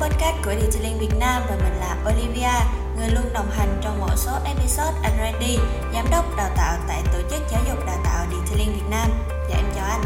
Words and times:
podcast 0.00 0.36
của 0.44 0.50
Detailing 0.60 0.98
Việt 0.98 1.18
Nam 1.18 1.42
và 1.48 1.56
mình 1.56 1.80
là 1.80 1.96
Olivia, 2.10 2.56
người 2.96 3.08
luôn 3.08 3.32
đồng 3.32 3.50
hành 3.50 3.80
trong 3.82 4.00
một 4.00 4.16
số 4.16 4.32
episode 4.44 4.98
anh 5.02 5.12
Randy, 5.18 5.58
giám 5.94 6.04
đốc 6.10 6.36
đào 6.36 6.50
tạo 6.56 6.76
tại 6.88 7.02
tổ 7.12 7.18
chức 7.30 7.40
giáo 7.50 7.60
dục 7.68 7.86
đào 7.86 7.96
tạo 8.04 8.26
Detailing 8.30 8.72
Việt 8.74 8.86
Nam. 8.90 9.08
Dạ 9.50 9.56
em 9.56 9.64
chào 9.74 9.84
anh. 9.84 10.00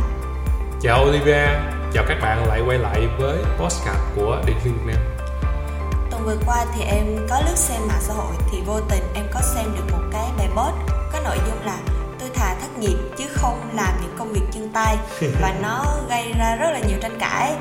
Chào 0.80 1.04
Olivia, 1.04 1.46
chào 1.92 2.04
các 2.08 2.18
bạn 2.22 2.48
lại 2.48 2.60
quay 2.66 2.78
lại 2.78 3.00
với 3.18 3.38
podcast 3.58 3.98
của 4.16 4.42
Detailing 4.46 4.78
Việt 4.86 4.92
Nam. 4.92 4.96
Tuần 6.10 6.22
vừa 6.24 6.36
qua 6.46 6.64
thì 6.76 6.84
em 6.84 7.26
có 7.30 7.40
lướt 7.40 7.56
xem 7.56 7.80
mạng 7.88 8.00
xã 8.00 8.14
hội 8.14 8.34
thì 8.50 8.58
vô 8.66 8.80
tình 8.90 9.02
em 9.14 9.24
có 9.34 9.40
xem 9.54 9.64
được 9.76 9.84
một 9.92 10.02
cái 10.12 10.26
bài 10.38 10.48
post 10.48 10.74
có 11.12 11.20
nội 11.24 11.36
dung 11.46 11.64
là 11.64 11.78
tôi 12.20 12.28
thà 12.34 12.54
thất 12.60 12.78
nghiệp 12.78 12.96
chứ 13.18 13.24
không 13.34 13.70
làm 13.74 13.94
những 14.02 14.14
công 14.18 14.32
việc 14.32 14.44
chân 14.52 14.70
tay 14.72 14.96
và 15.40 15.54
nó 15.62 15.84
gây 16.08 16.32
ra 16.38 16.56
rất 16.56 16.70
là 16.70 16.80
nhiều 16.80 16.98
tranh 17.02 17.18
cãi 17.20 17.56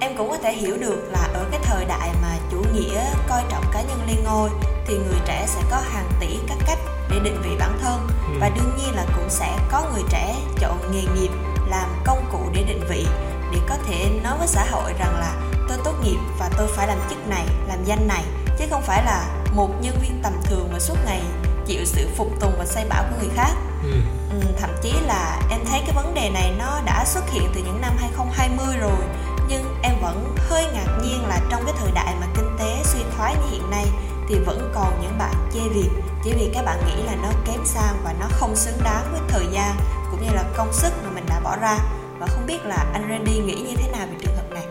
em 0.00 0.16
cũng 0.16 0.30
có 0.30 0.38
thể 0.42 0.52
hiểu 0.52 0.76
được 0.80 1.08
là 1.12 1.28
ở 1.34 1.44
cái 1.50 1.60
thời 1.64 1.84
đại 1.84 2.10
mà 2.22 2.36
chủ 2.50 2.64
nghĩa 2.74 3.04
coi 3.28 3.42
trọng 3.50 3.64
cá 3.72 3.82
nhân 3.82 4.00
lên 4.06 4.16
ngôi 4.24 4.50
thì 4.86 4.94
người 4.98 5.18
trẻ 5.26 5.46
sẽ 5.48 5.60
có 5.70 5.76
hàng 5.92 6.08
tỷ 6.20 6.38
các 6.48 6.58
cách 6.66 6.78
để 7.10 7.18
định 7.24 7.40
vị 7.42 7.50
bản 7.58 7.78
thân 7.82 8.08
Ừ. 8.28 8.34
và 8.40 8.48
đương 8.48 8.70
nhiên 8.78 8.94
là 8.94 9.04
cũng 9.16 9.30
sẽ 9.30 9.58
có 9.70 9.90
người 9.92 10.02
trẻ 10.10 10.34
chọn 10.60 10.92
nghề 10.92 11.02
nghiệp 11.14 11.30
làm 11.68 11.88
công 12.04 12.24
cụ 12.32 12.38
để 12.54 12.62
định 12.62 12.80
vị 12.88 13.06
để 13.52 13.58
có 13.68 13.74
thể 13.88 14.10
nói 14.22 14.38
với 14.38 14.46
xã 14.48 14.64
hội 14.70 14.92
rằng 14.98 15.18
là 15.20 15.32
tôi 15.68 15.78
tốt 15.84 15.94
nghiệp 16.04 16.16
và 16.38 16.50
tôi 16.58 16.66
phải 16.76 16.86
làm 16.86 16.98
chức 17.10 17.28
này 17.28 17.46
làm 17.68 17.84
danh 17.84 18.08
này 18.08 18.24
chứ 18.58 18.64
không 18.70 18.82
phải 18.82 19.04
là 19.04 19.24
một 19.52 19.68
nhân 19.80 19.98
viên 20.02 20.20
tầm 20.22 20.32
thường 20.44 20.68
mà 20.72 20.78
suốt 20.78 20.96
ngày 21.06 21.22
chịu 21.66 21.84
sự 21.84 22.08
phục 22.16 22.40
tùng 22.40 22.52
và 22.58 22.64
say 22.66 22.84
bảo 22.88 23.04
của 23.10 23.16
người 23.20 23.30
khác 23.36 23.52
Ừ. 23.82 23.90
Ừ, 24.30 24.46
thậm 24.60 24.70
chí 24.82 24.92
là 25.06 25.40
em 25.50 25.60
thấy 25.70 25.80
cái 25.86 25.92
vấn 25.94 26.14
đề 26.14 26.30
này 26.30 26.52
nó 26.58 26.80
đã 26.84 27.04
xuất 27.06 27.30
hiện 27.30 27.50
từ 27.54 27.60
những 27.64 27.80
năm 27.80 27.92
2020 27.98 28.76
rồi 28.80 29.04
nhưng 29.48 29.64
em 29.82 29.92
vẫn 30.02 30.34
hơi 30.36 30.64
ngạc 30.72 30.98
nhiên 31.02 31.24
là 31.28 31.40
trong 31.50 31.62
cái 31.64 31.74
thời 31.78 31.90
đại 31.94 32.14
mà 32.20 32.26
kinh 32.34 32.56
tế 32.58 32.82
suy 32.84 33.00
thoái 33.16 33.34
như 33.34 33.50
hiện 33.50 33.70
nay 33.70 33.86
thì 34.28 34.38
vẫn 34.46 34.72
còn 34.74 35.00
những 35.02 35.18
bạn 35.18 35.34
chê 35.54 35.60
việc 35.68 35.90
chỉ 36.24 36.32
vì 36.32 36.50
các 36.54 36.64
bạn 36.64 36.78
nghĩ 36.86 37.02
là 37.02 37.14
nó 37.22 37.28
kém 37.46 37.60
sang 37.64 37.96
và 38.04 38.14
nó 38.20 38.26
không 38.30 38.56
xứng 38.56 38.78
đáng 38.84 39.12
với 39.12 39.20
thời 39.28 39.46
gian 39.52 39.76
cũng 40.10 40.22
như 40.22 40.30
là 40.34 40.44
công 40.56 40.72
sức 40.72 40.92
mà 41.04 41.10
mình 41.10 41.24
đã 41.28 41.40
bỏ 41.40 41.56
ra. 41.56 41.78
Và 42.18 42.26
không 42.26 42.46
biết 42.46 42.58
là 42.64 42.86
anh 42.92 43.06
Randy 43.10 43.38
nghĩ 43.38 43.54
như 43.54 43.76
thế 43.76 43.90
nào 43.92 44.06
về 44.06 44.16
trường 44.20 44.36
hợp 44.36 44.50
này? 44.54 44.64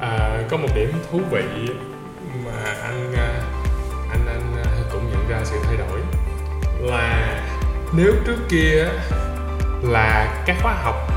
À, 0.00 0.42
có 0.50 0.56
một 0.56 0.68
điểm 0.74 0.92
thú 1.10 1.20
vị 1.30 1.44
mà 2.44 2.74
anh 2.82 3.14
à, 3.16 3.42
anh 4.10 4.26
anh 4.26 4.64
à, 4.64 4.70
cũng 4.92 5.10
nhận 5.10 5.28
ra 5.28 5.40
sự 5.44 5.56
thay 5.64 5.76
đổi 5.76 6.00
là 6.80 7.42
nếu 7.92 8.12
trước 8.26 8.38
kia 8.48 8.88
là 9.82 10.42
các 10.46 10.56
khóa 10.62 10.72
học 10.72 11.11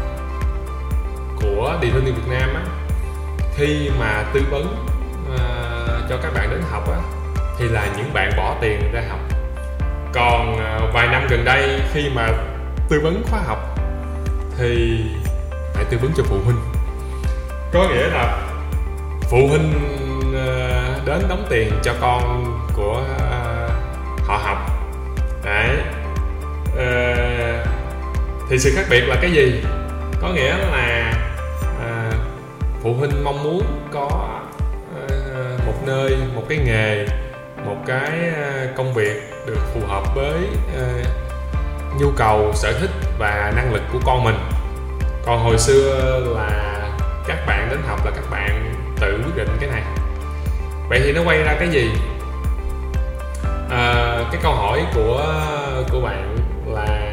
của 1.46 1.78
Detailing 1.82 2.16
Việt 2.16 2.28
Nam 2.30 2.54
á 2.54 2.62
khi 3.56 3.90
mà 4.00 4.24
tư 4.34 4.42
vấn 4.50 4.86
à, 5.38 5.44
cho 6.10 6.18
các 6.24 6.34
bạn 6.34 6.50
đến 6.50 6.62
học 6.72 6.92
á 6.92 6.98
thì 7.58 7.68
là 7.68 7.88
những 7.98 8.14
bạn 8.14 8.32
bỏ 8.38 8.56
tiền 8.62 8.92
ra 8.94 9.02
học. 9.10 9.20
Còn 10.14 10.58
à, 10.58 10.80
vài 10.94 11.08
năm 11.08 11.28
gần 11.30 11.46
đây 11.46 11.82
khi 11.94 12.10
mà 12.16 12.28
tư 12.90 13.00
vấn 13.04 13.24
khóa 13.30 13.40
học 13.46 13.80
thì 14.58 15.02
phải 15.74 15.84
tư 15.84 15.98
vấn 16.02 16.12
cho 16.18 16.24
phụ 16.24 16.38
huynh. 16.46 16.60
Có 17.74 17.90
nghĩa 17.90 18.08
là 18.08 18.38
phụ 19.22 19.48
huynh 19.48 19.74
ờ, 20.36 21.02
đến 21.06 21.22
đóng 21.30 21.46
tiền 21.50 21.72
cho 21.84 21.94
con 22.02 22.46
của 22.74 23.04
ờ, 23.20 23.70
họ 24.26 24.38
học. 24.38 24.58
Đấy. 25.46 25.78
Ờ, 26.78 26.86
thì 28.50 28.60
sự 28.60 28.72
khác 28.76 28.86
biệt 28.90 29.02
là 29.02 29.16
cái 29.22 29.32
gì? 29.32 29.62
Có 30.22 30.30
nghĩa 30.30 30.58
là 30.58 31.05
phụ 32.86 32.94
huynh 32.94 33.24
mong 33.24 33.44
muốn 33.44 33.64
có 33.92 34.10
ờ, 34.96 35.58
một 35.66 35.74
nơi 35.86 36.18
một 36.36 36.42
cái 36.50 36.58
nghề 36.58 37.06
một 37.66 37.76
cái 37.86 38.12
ờ, 38.36 38.68
công 38.78 38.94
việc 38.94 39.34
được 39.48 39.58
phù 39.74 39.80
hợp 39.88 40.16
với 40.16 40.34
ờ, 40.78 40.88
nhu 42.00 42.12
cầu 42.18 42.52
sở 42.54 42.74
thích 42.80 42.90
và 43.20 43.54
năng 43.56 43.74
lực 43.74 43.82
của 43.94 44.00
con 44.06 44.24
mình. 44.24 44.36
Còn 45.26 45.44
hồi 45.44 45.58
xưa 45.58 46.20
là 46.36 46.80
các 47.28 47.38
bạn 47.48 47.68
đến 47.70 47.80
học 47.88 48.06
là 48.06 48.12
các 48.12 48.32
bạn 48.32 48.74
tự 49.00 49.22
quyết 49.26 49.36
định 49.36 49.58
cái 49.60 49.70
này. 49.70 49.84
Vậy 50.90 51.02
thì 51.04 51.14
nó 51.14 51.22
quay 51.26 51.44
ra 51.44 51.56
cái 51.60 51.68
gì? 51.68 51.90
À, 53.70 54.18
cái 54.32 54.42
câu 54.44 54.54
hỏi 54.54 54.86
của 54.96 55.34
của 55.92 56.02
bạn 56.02 56.38
là 56.68 57.12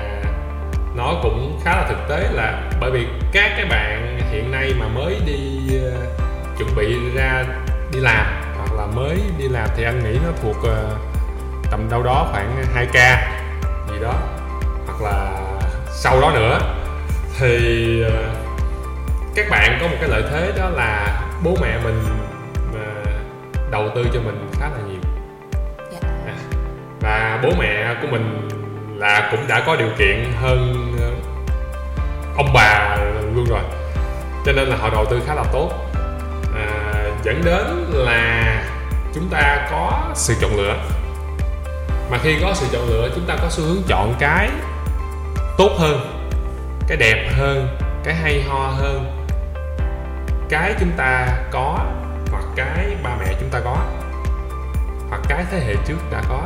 nó 0.97 1.15
cũng 1.22 1.60
khá 1.65 1.77
là 1.77 1.87
thực 1.89 2.09
tế 2.09 2.28
là 2.33 2.71
bởi 2.81 2.91
vì 2.91 3.06
các 3.33 3.53
cái 3.56 3.66
bạn 3.71 4.02
hiện 4.32 4.50
nay 4.50 4.75
mà 4.78 4.88
mới 4.88 5.20
đi 5.26 5.60
ờ, 5.82 5.93
chuẩn 6.59 6.69
bị 6.76 6.97
ra 7.15 7.44
đi 7.93 8.00
làm 8.00 8.26
hoặc 8.56 8.72
là 8.76 8.87
mới 8.87 9.20
đi 9.38 9.48
làm 9.48 9.69
thì 9.76 9.84
anh 9.84 10.04
nghĩ 10.04 10.19
nó 10.25 10.32
thuộc 10.43 10.56
ờ, 10.65 10.97
tầm 11.70 11.88
đâu 11.91 12.03
đó 12.03 12.28
khoảng 12.31 12.65
2k 12.75 13.16
gì 13.88 14.00
đó 14.03 14.15
hoặc 14.87 15.03
là 15.03 15.41
sau 15.91 16.21
đó 16.21 16.32
nữa. 16.34 16.59
Thì 17.38 18.03
ờ, 18.03 18.10
các 19.34 19.47
bạn 19.50 19.78
có 19.81 19.88
một 19.88 19.97
cái 20.00 20.09
lợi 20.09 20.22
thế 20.31 20.53
đó 20.59 20.69
là 20.69 21.22
bố 21.44 21.56
mẹ 21.60 21.78
mình 21.84 22.04
đầu 23.71 23.91
tư 23.94 24.06
cho 24.15 24.21
mình 24.21 24.48
khá 24.53 24.69
là 24.69 24.78
nhiều. 24.88 25.00
Dạ. 25.92 26.09
À, 26.26 26.34
và 27.00 27.41
bố 27.42 27.50
mẹ 27.59 27.94
của 28.03 28.09
mình 28.10 28.48
là 28.97 29.28
cũng 29.31 29.48
đã 29.48 29.62
có 29.66 29.76
điều 29.76 29.88
kiện 29.98 30.25
hơn 30.41 30.92
ông 32.37 32.53
bà 32.54 32.97
luôn 33.34 33.47
rồi 33.48 33.60
cho 34.47 34.53
nên 34.53 34.69
là 34.69 34.76
họ 34.76 34.91
đầu 34.91 35.04
tư 35.10 35.20
khá 35.26 35.34
là 35.34 35.44
tốt. 35.53 35.70
À, 36.54 36.92
dẫn 37.22 37.42
đến 37.44 37.84
là 37.92 38.64
chúng 39.14 39.28
ta 39.30 39.69
có 39.70 40.10
sự 40.14 40.34
chọn 40.41 40.56
lựa. 40.56 40.76
Mà 42.10 42.19
khi 42.22 42.36
có 42.42 42.54
sự 42.54 42.66
chọn 42.72 42.88
lựa 42.88 43.08
chúng 43.14 43.26
ta 43.26 43.36
có 43.42 43.48
xu 43.50 43.64
hướng 43.64 43.82
chọn 43.88 44.14
cái 44.19 44.50
tốt 45.58 45.70
hơn 45.78 46.00
cái 46.88 46.97
đẹp 46.97 47.30
hơn 47.36 47.76
cái 48.04 48.14
hay 48.14 48.42
ho 48.48 48.69
hơn. 48.69 49.26
Cái 50.48 50.74
chúng 50.80 50.92
ta 50.97 51.28
có 51.50 51.78
hoặc 52.30 52.44
cái 52.56 52.97
ba 53.03 53.10
mẹ 53.20 53.34
chúng 53.41 53.48
ta 53.48 53.60
có 53.64 53.76
hoặc 55.09 55.20
cái 55.28 55.44
thế 55.50 55.60
hệ 55.66 55.74
trước 55.86 55.98
đã 56.12 56.22
có. 56.28 56.41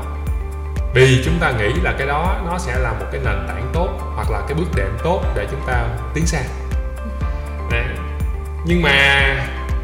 Vì 0.95 1.23
chúng 1.25 1.39
ta 1.41 1.53
nghĩ 1.59 1.73
là 1.83 1.95
cái 1.99 2.07
đó 2.07 2.37
nó 2.47 2.59
sẽ 2.59 2.79
là 2.79 2.93
một 2.93 3.07
cái 3.13 3.21
nền 3.25 3.45
tảng 3.49 3.71
tốt 3.73 3.89
hoặc 4.15 4.31
là 4.31 4.41
cái 4.49 4.55
bước 4.55 4.69
đệm 4.77 4.99
tốt 5.05 5.23
để 5.35 5.47
chúng 5.51 5.61
ta 5.67 5.85
tiến 6.15 6.27
sang 6.27 6.45
nhưng 8.69 8.83
mà 8.83 9.23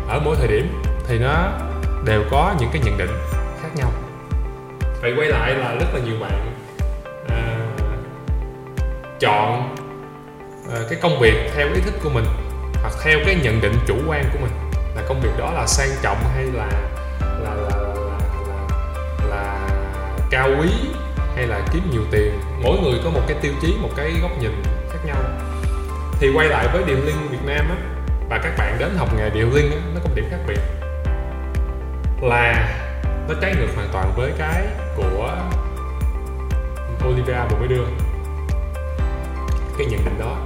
ở 0.08 0.20
mỗi 0.24 0.36
thời 0.36 0.48
điểm 0.48 0.82
thì 1.08 1.18
nó 1.18 1.48
đều 2.04 2.22
có 2.30 2.54
những 2.60 2.70
cái 2.72 2.82
nhận 2.84 2.98
định 2.98 3.10
khác 3.62 3.68
nhau. 3.74 3.92
Vậy 5.02 5.14
quay 5.16 5.28
lại 5.28 5.54
là 5.54 5.74
rất 5.74 5.86
là 5.94 6.00
nhiều 6.04 6.14
bạn 6.20 6.52
à, 7.28 7.56
chọn 9.20 9.76
à, 10.72 10.78
cái 10.90 10.98
công 11.02 11.18
việc 11.20 11.50
theo 11.56 11.66
ý 11.66 11.80
thích 11.84 11.94
của 12.04 12.10
mình 12.10 12.24
hoặc 12.82 12.92
theo 13.04 13.18
cái 13.26 13.36
nhận 13.42 13.60
định 13.60 13.74
chủ 13.86 13.94
quan 14.08 14.24
của 14.32 14.38
mình. 14.42 14.52
Là 14.96 15.02
công 15.08 15.20
việc 15.20 15.32
đó 15.38 15.50
là 15.50 15.66
sang 15.66 15.90
trọng 16.02 16.18
hay 16.34 16.44
là 16.44 16.68
là 17.22 17.54
là 17.54 17.76
là, 17.76 17.94
là, 17.94 18.18
là, 18.48 18.66
là 19.28 19.68
cao 20.30 20.48
quý 20.60 20.68
hay 21.36 21.46
là 21.46 21.60
kiếm 21.72 21.82
nhiều 21.92 22.02
tiền? 22.10 22.32
Mỗi 22.62 22.78
người 22.78 23.00
có 23.04 23.10
một 23.10 23.20
cái 23.28 23.36
tiêu 23.42 23.52
chí 23.62 23.76
một 23.82 23.90
cái 23.96 24.12
góc 24.22 24.30
nhìn 24.40 24.62
khác 24.90 24.98
nhau. 25.04 25.16
Thì 26.20 26.30
quay 26.34 26.48
lại 26.48 26.68
với 26.72 26.82
điểm 26.86 27.06
linh 27.06 27.28
Việt 27.30 27.44
Nam 27.46 27.68
á 27.68 27.91
và 28.32 28.38
các 28.38 28.52
bạn 28.58 28.76
đến 28.78 28.96
học 28.96 29.08
nghề 29.16 29.30
điều 29.30 29.50
linh 29.50 29.70
nó 29.94 30.00
có 30.02 30.08
một 30.08 30.14
điểm 30.14 30.24
khác 30.30 30.38
biệt. 30.46 30.58
Là 32.22 32.74
nó 33.28 33.34
trái 33.40 33.54
ngược 33.58 33.66
hoàn 33.74 33.88
toàn 33.92 34.12
với 34.16 34.32
cái 34.38 34.66
của 34.96 35.36
Olivia 37.08 37.38
vừa 37.50 37.56
mới 37.58 37.68
đưa. 37.68 37.84
Cái 39.78 39.86
nhận 39.86 40.04
định 40.04 40.18
đó. 40.18 40.36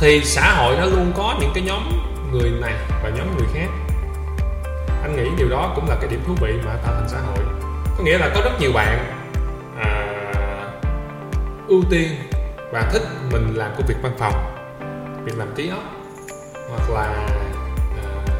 Thì 0.00 0.20
xã 0.24 0.54
hội 0.54 0.76
nó 0.76 0.84
luôn 0.84 1.12
có 1.16 1.36
những 1.40 1.50
cái 1.54 1.64
nhóm 1.64 1.82
người 2.32 2.50
này 2.60 2.74
và 3.02 3.08
nhóm 3.08 3.36
người 3.36 3.46
khác. 3.54 3.68
Anh 5.02 5.16
nghĩ 5.16 5.30
điều 5.38 5.48
đó 5.48 5.72
cũng 5.74 5.88
là 5.88 5.96
cái 6.00 6.10
điểm 6.10 6.20
thú 6.26 6.34
vị 6.40 6.52
mà 6.66 6.74
tạo 6.84 6.94
thành 6.94 7.08
xã 7.08 7.18
hội. 7.18 7.44
Có 7.98 8.04
nghĩa 8.04 8.18
là 8.18 8.30
có 8.34 8.40
rất 8.44 8.60
nhiều 8.60 8.72
bạn 8.72 8.98
à, 9.80 10.16
ưu 11.68 11.82
tiên 11.90 12.08
và 12.72 12.90
thích 12.92 13.02
mình 13.32 13.54
làm 13.54 13.70
công 13.76 13.86
việc 13.86 13.96
văn 14.02 14.12
phòng 14.18 14.34
việc 15.24 15.38
làm 15.38 15.54
ký 15.56 15.68
ốc 15.68 15.97
hoặc 16.70 16.90
là 16.90 17.28
uh, 17.98 18.30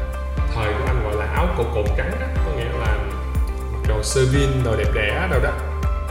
thời 0.55 0.73
của 0.73 0.85
anh 0.87 1.03
gọi 1.03 1.15
là 1.15 1.25
áo 1.25 1.47
cổ 1.57 1.63
cồn 1.73 1.85
trắng 1.97 2.11
đó 2.19 2.27
có 2.45 2.51
nghĩa 2.51 2.79
là 2.79 2.97
đồ 3.87 4.03
sơ 4.03 4.21
vin 4.33 4.63
đồ 4.63 4.75
đẹp 4.75 4.91
đẽ 4.93 5.27
đâu 5.31 5.39
đó 5.43 5.51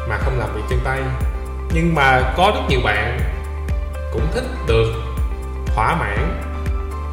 mà 0.09 0.19
không 0.19 0.39
làm 0.39 0.55
việc 0.55 0.63
chân 0.71 0.79
tay. 0.85 1.01
Nhưng 1.71 1.95
mà 1.95 2.35
có 2.37 2.53
rất 2.55 2.61
nhiều 2.69 2.81
bạn 2.85 3.21
cũng 4.13 4.27
thích 4.33 4.45
được 4.67 4.93
thỏa 5.67 5.97
mãn 5.97 6.41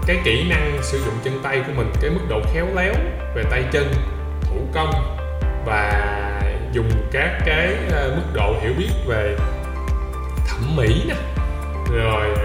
cái 0.08 0.22
kỹ 0.24 0.50
năng 0.50 0.80
sử 0.82 1.00
dụng 1.00 1.14
chân 1.24 1.40
tay 1.44 1.64
của 1.68 1.74
mình 1.76 1.92
cái 2.02 2.10
mức 2.10 2.22
độ 2.30 2.42
khéo 2.54 2.68
léo 2.76 2.94
về 3.36 3.44
tay 3.52 3.64
chân 3.72 3.94
thủ 4.42 4.58
công 4.74 5.18
và 5.66 6.12
dùng 6.72 6.90
các 7.12 7.38
cái 7.46 7.76
ờ, 7.92 8.14
mức 8.16 8.24
độ 8.34 8.56
hiểu 8.62 8.74
biết 8.78 8.90
về 9.08 9.36
thẩm 10.48 10.76
mỹ 10.76 11.04
nè 11.08 11.16
rồi 11.94 12.36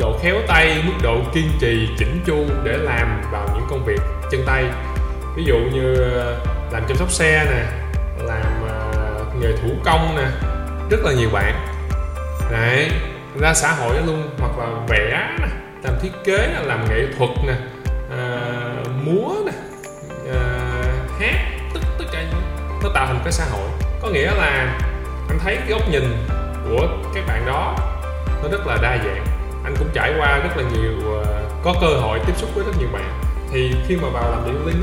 độ 0.00 0.18
khéo 0.22 0.36
tay 0.48 0.82
mức 0.86 0.92
độ 1.02 1.16
kiên 1.34 1.50
trì 1.60 1.88
chỉnh 1.98 2.20
chu 2.26 2.46
để 2.64 2.76
làm 2.76 3.22
vào 3.32 3.48
những 3.54 3.66
công 3.70 3.84
việc 3.84 4.00
chân 4.30 4.42
tay. 4.46 4.64
Ví 5.36 5.44
dụ 5.44 5.56
như 5.72 5.94
ờ, 5.94 6.40
làm 6.72 6.82
chăm 6.88 6.96
sóc 6.96 7.10
xe 7.10 7.46
nè 7.50 7.62
làm 8.24 8.64
uh, 8.64 9.42
nghề 9.42 9.52
thủ 9.62 9.68
công 9.84 10.16
nè 10.16 10.26
rất 10.90 11.00
là 11.04 11.12
nhiều 11.12 11.30
bạn. 11.32 11.54
Đấy 12.50 12.90
ra 13.40 13.54
xã 13.54 13.72
hội 13.72 13.96
luôn 14.06 14.30
hoặc 14.38 14.58
là 14.58 14.66
vẽ 14.88 15.28
nè 15.40 15.46
làm 15.84 15.94
thiết 16.02 16.10
kế 16.24 16.54
làm 16.64 16.88
nghệ 16.88 17.06
thuật 17.18 17.30
nè 17.46 17.54
uh, 18.06 18.88
múa 19.04 19.34
nè 19.46 19.52
uh, 20.30 21.20
hát 21.20 21.36
tất 21.74 21.80
tất 21.98 22.04
cả 22.12 22.24
nó 22.82 22.90
tạo 22.94 23.06
thành 23.06 23.20
cái 23.24 23.32
xã 23.32 23.44
hội. 23.44 23.68
Có 24.02 24.08
nghĩa 24.08 24.34
là 24.34 24.78
anh 25.28 25.38
thấy 25.44 25.56
cái 25.56 25.68
góc 25.68 25.88
nhìn 25.90 26.16
của 26.64 26.88
các 27.14 27.24
bạn 27.28 27.46
đó 27.46 27.76
nó 28.42 28.48
rất 28.48 28.66
là 28.66 28.78
đa 28.82 28.98
dạng 29.04 29.29
anh 29.64 29.74
cũng 29.78 29.88
trải 29.94 30.14
qua 30.18 30.38
rất 30.38 30.56
là 30.56 30.62
nhiều 30.72 30.92
uh, 31.20 31.26
có 31.62 31.74
cơ 31.80 31.86
hội 31.86 32.20
tiếp 32.26 32.32
xúc 32.36 32.50
với 32.54 32.64
rất 32.64 32.72
nhiều 32.78 32.88
bạn. 32.92 33.20
Thì 33.52 33.74
khi 33.86 33.96
mà 33.96 34.08
vào 34.08 34.30
làm 34.30 34.44
điện 34.44 34.66
linh 34.66 34.82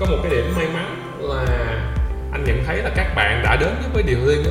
có 0.00 0.06
một 0.06 0.16
cái 0.22 0.30
điểm 0.30 0.52
may 0.56 0.66
mắn 0.74 1.16
là 1.18 1.44
anh 2.32 2.44
nhận 2.44 2.64
thấy 2.66 2.76
là 2.76 2.90
các 2.96 3.14
bạn 3.14 3.42
đã 3.42 3.56
đến 3.56 3.74
với 3.94 4.02
điện 4.02 4.26
linh 4.26 4.44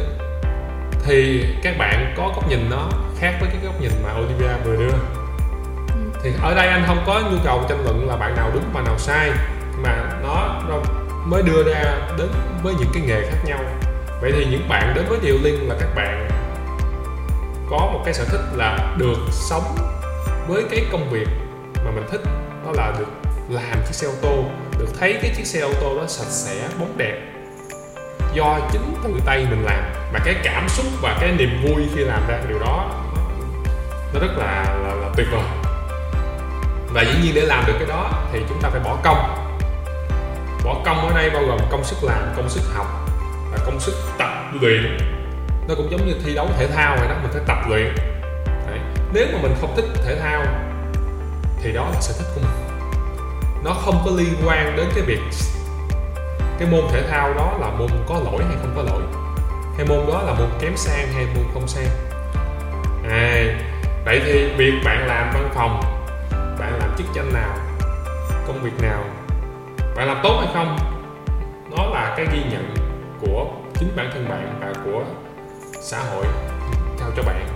thì 1.06 1.46
các 1.64 1.78
bạn 1.78 2.14
có 2.18 2.32
góc 2.36 2.50
nhìn 2.50 2.70
nó 2.70 2.90
khác 3.20 3.34
với 3.40 3.50
cái 3.50 3.60
góc 3.66 3.82
nhìn 3.82 3.92
mà 4.04 4.10
Olivia 4.20 4.54
vừa 4.66 4.76
đưa. 4.76 4.98
Thì 6.24 6.32
ở 6.42 6.56
đây 6.56 6.68
anh 6.68 6.84
không 6.88 7.04
có 7.06 7.22
nhu 7.32 7.38
cầu 7.44 7.66
tranh 7.70 7.84
luận 7.84 8.08
là 8.10 8.16
bạn 8.16 8.36
nào 8.36 8.52
đúng 8.54 8.64
mà 8.74 8.82
nào 8.82 8.98
sai 8.98 9.32
mà 9.84 10.20
nó, 10.24 10.62
nó 10.70 10.76
mới 11.26 11.44
đưa 11.44 11.64
ra 11.64 11.84
đến 12.18 12.28
với 12.64 12.74
những 12.80 12.90
cái 12.94 13.04
nghề 13.08 13.22
khác 13.22 13.38
nhau. 13.46 13.60
Vậy 14.22 14.32
thì 14.36 14.46
những 14.46 14.70
bạn 14.70 14.94
đến 14.96 15.06
với 15.10 15.20
điều 15.22 15.38
liên 15.44 15.70
là 15.70 15.76
các 15.80 15.90
bạn 15.96 16.23
có 17.74 17.80
một 17.80 18.02
cái 18.06 18.14
sở 18.14 18.26
thích 18.26 18.42
là 18.56 18.96
được 18.98 19.18
sống 19.32 19.76
với 20.48 20.64
cái 20.72 20.86
công 20.92 21.10
việc 21.10 21.28
mà 21.86 21.92
mình 21.92 22.08
thích. 22.12 22.22
Đó 22.66 22.72
là 22.74 22.94
được 23.00 23.08
làm 23.50 23.78
chiếc 23.88 23.94
xe 23.94 24.08
ô 24.08 24.12
tô 24.22 24.44
được 24.80 24.88
thấy 25.00 25.20
cái 25.22 25.32
chiếc 25.38 25.46
xe 25.46 25.60
ô 25.60 25.74
tô 25.82 25.98
đó 25.98 26.04
sạch 26.08 26.30
sẽ 26.30 26.68
bóng 26.80 26.98
đẹp. 26.98 27.22
Do 28.34 28.60
chính 28.72 28.96
từ 29.04 29.10
tay 29.26 29.46
mình 29.50 29.64
làm 29.66 29.84
mà 30.14 30.20
cái 30.26 30.36
cảm 30.44 30.70
xúc 30.70 30.86
và 31.02 31.18
cái 31.22 31.32
niềm 31.32 31.50
vui 31.64 31.84
khi 31.96 32.02
làm 32.02 32.28
ra 32.28 32.40
điều 32.48 32.60
đó 32.60 32.90
nó 34.14 34.20
rất 34.20 34.38
là, 34.38 34.78
là, 34.84 34.96
là 34.96 35.10
tuyệt 35.16 35.28
vời. 35.32 35.44
Và 36.94 37.02
dĩ 37.02 37.14
nhiên 37.24 37.36
để 37.36 37.42
làm 37.42 37.64
được 37.68 37.74
cái 37.80 37.88
đó 37.88 38.24
thì 38.32 38.40
chúng 38.50 38.62
ta 38.62 38.70
phải 38.70 38.80
bỏ 38.80 38.98
công. 39.04 39.18
Bỏ 40.64 40.82
công 40.86 41.08
ở 41.08 41.14
đây 41.16 41.30
bao 41.30 41.44
gồm 41.48 41.60
công 41.72 41.84
sức 41.84 41.98
làm 42.04 42.34
công 42.36 42.50
sức 42.50 42.62
học 42.74 43.10
và 43.52 43.58
công 43.66 43.80
sức 43.80 43.94
tập 44.18 44.30
luyện 44.62 45.13
nó 45.68 45.76
cũng 45.76 45.92
giống 45.92 46.08
như 46.08 46.14
thi 46.26 46.34
đấu 46.36 46.48
thể 46.58 46.68
thao 46.68 46.98
vậy 46.98 47.08
đó 47.08 47.16
mình 47.24 47.32
phải 47.32 47.42
tập 47.48 47.58
luyện. 47.70 47.96
Đấy. 48.46 48.80
nếu 49.14 49.28
mà 49.34 49.40
mình 49.42 49.56
không 49.62 49.74
thích 49.76 49.86
thể 50.06 50.16
thao 50.20 50.44
thì 51.62 51.72
đó 51.72 51.90
là 51.94 52.02
sở 52.02 52.14
thích 52.20 52.32
của 52.36 52.42
mình. 52.42 52.80
Nó 53.64 53.74
không 53.74 54.02
có 54.06 54.12
liên 54.18 54.34
quan 54.46 54.76
đến 54.78 54.86
cái 54.96 55.04
việc 55.04 55.20
cái 56.60 56.68
môn 56.72 56.82
thể 56.92 57.04
thao 57.10 57.34
đó 57.34 57.58
là 57.62 57.70
môn 57.70 57.90
có 58.08 58.16
lỗi 58.26 58.44
hay 58.48 58.58
không 58.62 58.74
có 58.76 58.84
lỗi 58.84 59.02
hay 59.78 59.86
môn 59.86 60.08
đó 60.08 60.24
là 60.26 60.34
môn 60.34 60.50
kém 60.60 60.78
sang 60.78 61.14
hay 61.14 61.26
môn 61.36 61.46
không 61.54 61.68
sang. 61.68 61.88
À, 63.10 63.44
vậy 64.06 64.22
thì 64.26 64.50
việc 64.58 64.74
bạn 64.86 65.08
làm 65.08 65.30
văn 65.34 65.50
phòng 65.54 65.82
bạn 66.60 66.80
làm 66.80 66.90
chức 66.98 67.08
danh 67.16 67.34
nào 67.34 67.58
công 68.48 68.62
việc 68.62 68.82
nào 68.82 69.04
bạn 69.96 70.08
làm 70.08 70.20
tốt 70.24 70.42
hay 70.46 70.54
không 70.54 70.78
nó 71.78 71.86
là 71.86 72.14
cái 72.18 72.26
ghi 72.34 72.40
nhận 72.52 72.76
của 73.22 73.46
chính 73.74 73.96
bản 73.96 74.10
thân 74.14 74.30
bạn 74.30 74.60
và 74.62 74.74
của 74.86 75.04
xã 75.86 76.00
hội. 76.00 76.26
Trao 77.00 77.12
cho 77.16 77.24
bạn. 77.24 77.48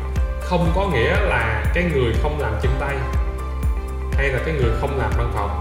Không 0.42 0.72
có 0.76 0.88
nghĩa 0.94 1.20
là 1.20 1.66
cái 1.74 1.84
người 1.84 2.14
không 2.22 2.40
làm 2.40 2.54
chân 2.62 2.72
tay 2.80 2.96
hay 4.14 4.30
là 4.30 4.40
cái 4.46 4.54
người 4.54 4.72
không 4.82 4.98
làm 5.00 5.12
văn 5.18 5.32
phòng. 5.34 5.60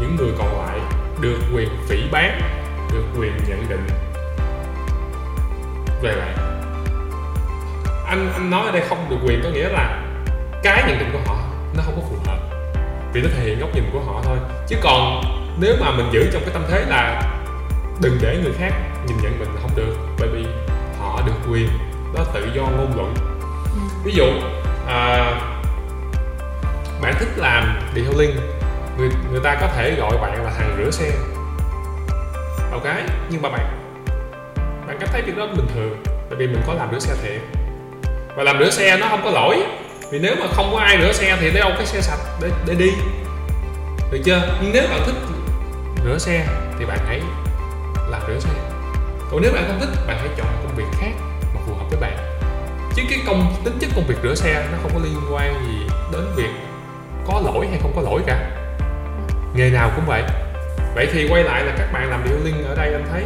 Những 0.00 0.16
người 0.16 0.32
còn 0.38 0.66
lại 0.66 0.78
được 1.20 1.38
quyền 1.54 1.68
phỉ 1.88 1.96
bán 2.12 2.40
được 2.92 3.04
quyền 3.18 3.32
nhận 3.48 3.68
định. 3.68 3.86
Về 6.02 6.16
bạn. 6.16 6.36
Anh 8.06 8.32
anh 8.32 8.50
nói 8.50 8.66
ở 8.66 8.72
đây 8.72 8.82
không 8.88 9.06
được 9.10 9.16
quyền 9.26 9.40
có 9.42 9.48
nghĩa 9.48 9.68
là 9.68 10.02
cái 10.62 10.84
nhận 10.88 10.98
định 10.98 11.10
của 11.12 11.20
họ 11.26 11.36
nó 11.76 11.82
không 11.82 11.94
có 11.96 12.02
phù 12.10 12.16
hợp. 12.26 12.38
Vì 13.12 13.22
nó 13.22 13.28
thể 13.36 13.44
hiện 13.44 13.60
góc 13.60 13.74
nhìn 13.74 13.84
của 13.92 14.00
họ 14.00 14.20
thôi. 14.24 14.38
Chứ 14.68 14.76
còn 14.82 15.22
nếu 15.60 15.76
mà 15.80 15.90
mình 15.90 16.08
giữ 16.12 16.30
trong 16.32 16.42
cái 16.42 16.50
tâm 16.54 16.64
thế 16.70 16.84
là 16.88 17.22
đừng 18.00 18.18
để 18.20 18.40
người 18.42 18.52
khác 18.58 18.72
nhìn 19.06 19.16
nhận 19.22 19.38
mình 19.38 19.48
không 19.62 19.70
được, 19.76 19.96
bởi 20.18 20.28
vì 20.28 20.46
họ 20.98 21.22
được 21.26 21.52
quyền 21.52 21.68
đó 22.14 22.24
tự 22.34 22.48
do 22.54 22.62
ngôn 22.62 22.92
luận. 22.96 23.14
Ví 24.04 24.12
dụ 24.14 24.26
à, 24.86 25.32
bạn 27.02 27.14
thích 27.18 27.28
làm 27.36 27.80
detailing 27.94 28.36
người 28.98 29.10
người 29.30 29.40
ta 29.44 29.56
có 29.60 29.68
thể 29.76 29.96
gọi 29.98 30.18
bạn 30.20 30.44
là 30.44 30.52
thằng 30.58 30.76
rửa 30.78 30.90
xe. 30.90 31.10
Ok? 32.72 32.86
Nhưng 33.30 33.42
mà 33.42 33.48
bạn 33.48 33.60
bạn 34.86 34.96
cảm 35.00 35.08
thấy 35.12 35.22
việc 35.22 35.36
đó 35.36 35.46
bình 35.46 35.66
thường 35.74 36.02
tại 36.04 36.38
vì 36.38 36.46
mình 36.46 36.62
có 36.66 36.74
làm 36.74 36.88
rửa 36.92 36.98
xe 36.98 37.14
thiệt. 37.22 37.40
Và 38.36 38.42
làm 38.42 38.58
rửa 38.58 38.70
xe 38.70 38.96
nó 38.96 39.08
không 39.08 39.20
có 39.24 39.30
lỗi 39.30 39.62
vì 40.10 40.18
nếu 40.18 40.34
mà 40.40 40.46
không 40.52 40.70
có 40.72 40.78
ai 40.78 40.98
rửa 41.00 41.12
xe 41.12 41.36
thì 41.40 41.50
đâu 41.50 41.70
cái 41.76 41.86
xe 41.86 42.00
sạch 42.00 42.18
để 42.40 42.50
để 42.66 42.74
đi. 42.74 42.90
Được 44.10 44.20
chưa? 44.24 44.58
Nhưng 44.62 44.72
nếu 44.72 44.82
bạn 44.90 45.00
thích 45.06 45.14
rửa 46.04 46.18
xe 46.18 46.46
thì 46.78 46.84
bạn 46.84 46.98
hãy 47.06 47.22
làm 48.10 48.22
rửa 48.26 48.38
xe. 48.38 48.50
Còn 49.30 49.42
nếu 49.42 49.52
bạn 49.52 49.64
không 49.66 49.80
thích 49.80 49.88
bạn 50.06 50.16
hãy 50.18 50.28
chọn 50.36 50.46
công 50.64 50.76
việc 50.76 50.98
khác 51.00 51.12
các 51.90 52.00
với 52.00 52.10
bạn. 52.10 52.18
Chứ 52.94 53.02
cái 53.10 53.18
công 53.26 53.54
tính 53.64 53.78
chất 53.80 53.90
công 53.94 54.04
việc 54.06 54.16
rửa 54.22 54.34
xe 54.34 54.66
nó 54.72 54.78
không 54.82 54.90
có 54.94 55.00
liên 55.04 55.34
quan 55.34 55.54
gì 55.66 55.86
đến 56.12 56.26
việc 56.36 56.50
có 57.26 57.40
lỗi 57.44 57.66
hay 57.70 57.78
không 57.82 57.92
có 57.96 58.02
lỗi 58.02 58.22
cả. 58.26 58.50
Nghề 59.54 59.70
nào 59.70 59.90
cũng 59.96 60.04
vậy. 60.06 60.22
Vậy 60.94 61.08
thì 61.12 61.28
quay 61.30 61.44
lại 61.44 61.64
là 61.64 61.72
các 61.78 61.92
bạn 61.92 62.10
làm 62.10 62.24
điều 62.24 62.36
linh 62.44 62.64
ở 62.68 62.74
đây 62.74 62.92
anh 62.92 63.06
thấy. 63.12 63.24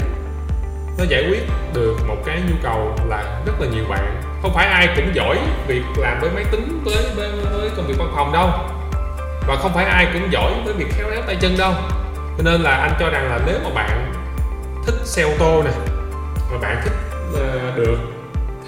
Nó 0.98 1.04
giải 1.08 1.24
quyết 1.30 1.42
được 1.74 1.96
một 2.08 2.16
cái 2.26 2.42
nhu 2.48 2.54
cầu 2.62 2.94
là 3.08 3.40
rất 3.46 3.60
là 3.60 3.66
nhiều 3.66 3.84
bạn. 3.88 4.22
Không 4.42 4.54
phải 4.54 4.66
ai 4.66 4.88
cũng 4.96 5.14
giỏi 5.14 5.38
việc 5.66 5.82
làm 5.96 6.20
với 6.20 6.30
máy 6.34 6.44
tính 6.50 6.82
với 6.84 6.96
với, 7.16 7.30
với 7.52 7.70
công 7.76 7.86
việc 7.86 7.94
văn 7.98 8.12
phòng 8.16 8.32
đâu. 8.32 8.48
Và 9.46 9.56
không 9.56 9.74
phải 9.74 9.84
ai 9.84 10.06
cũng 10.12 10.32
giỏi 10.32 10.52
với 10.64 10.74
việc 10.74 10.86
khéo 10.90 11.10
léo 11.10 11.22
tay 11.26 11.36
chân 11.40 11.56
đâu. 11.58 11.72
Cho 12.38 12.44
nên 12.44 12.60
là 12.60 12.70
anh 12.70 12.92
cho 13.00 13.10
rằng 13.10 13.30
là 13.30 13.38
nếu 13.46 13.58
mà 13.64 13.70
bạn 13.74 14.12
thích 14.86 14.94
xe 15.04 15.22
ô 15.22 15.30
tô 15.38 15.62
này 15.62 15.74
và 16.52 16.58
bạn 16.62 16.80
thích 16.84 16.92
uh, 17.32 17.76
được 17.76 17.98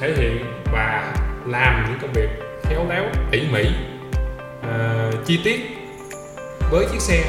thể 0.05 0.15
hiện 0.17 0.63
và 0.73 1.15
làm 1.47 1.87
những 1.89 1.99
công 2.03 2.13
việc 2.13 2.29
khéo 2.65 2.87
léo 2.89 3.05
tỉ 3.31 3.43
mỉ 3.53 3.69
uh, 4.61 5.27
chi 5.27 5.41
tiết 5.45 5.61
với 6.71 6.87
chiếc 6.93 7.01
xe 7.01 7.23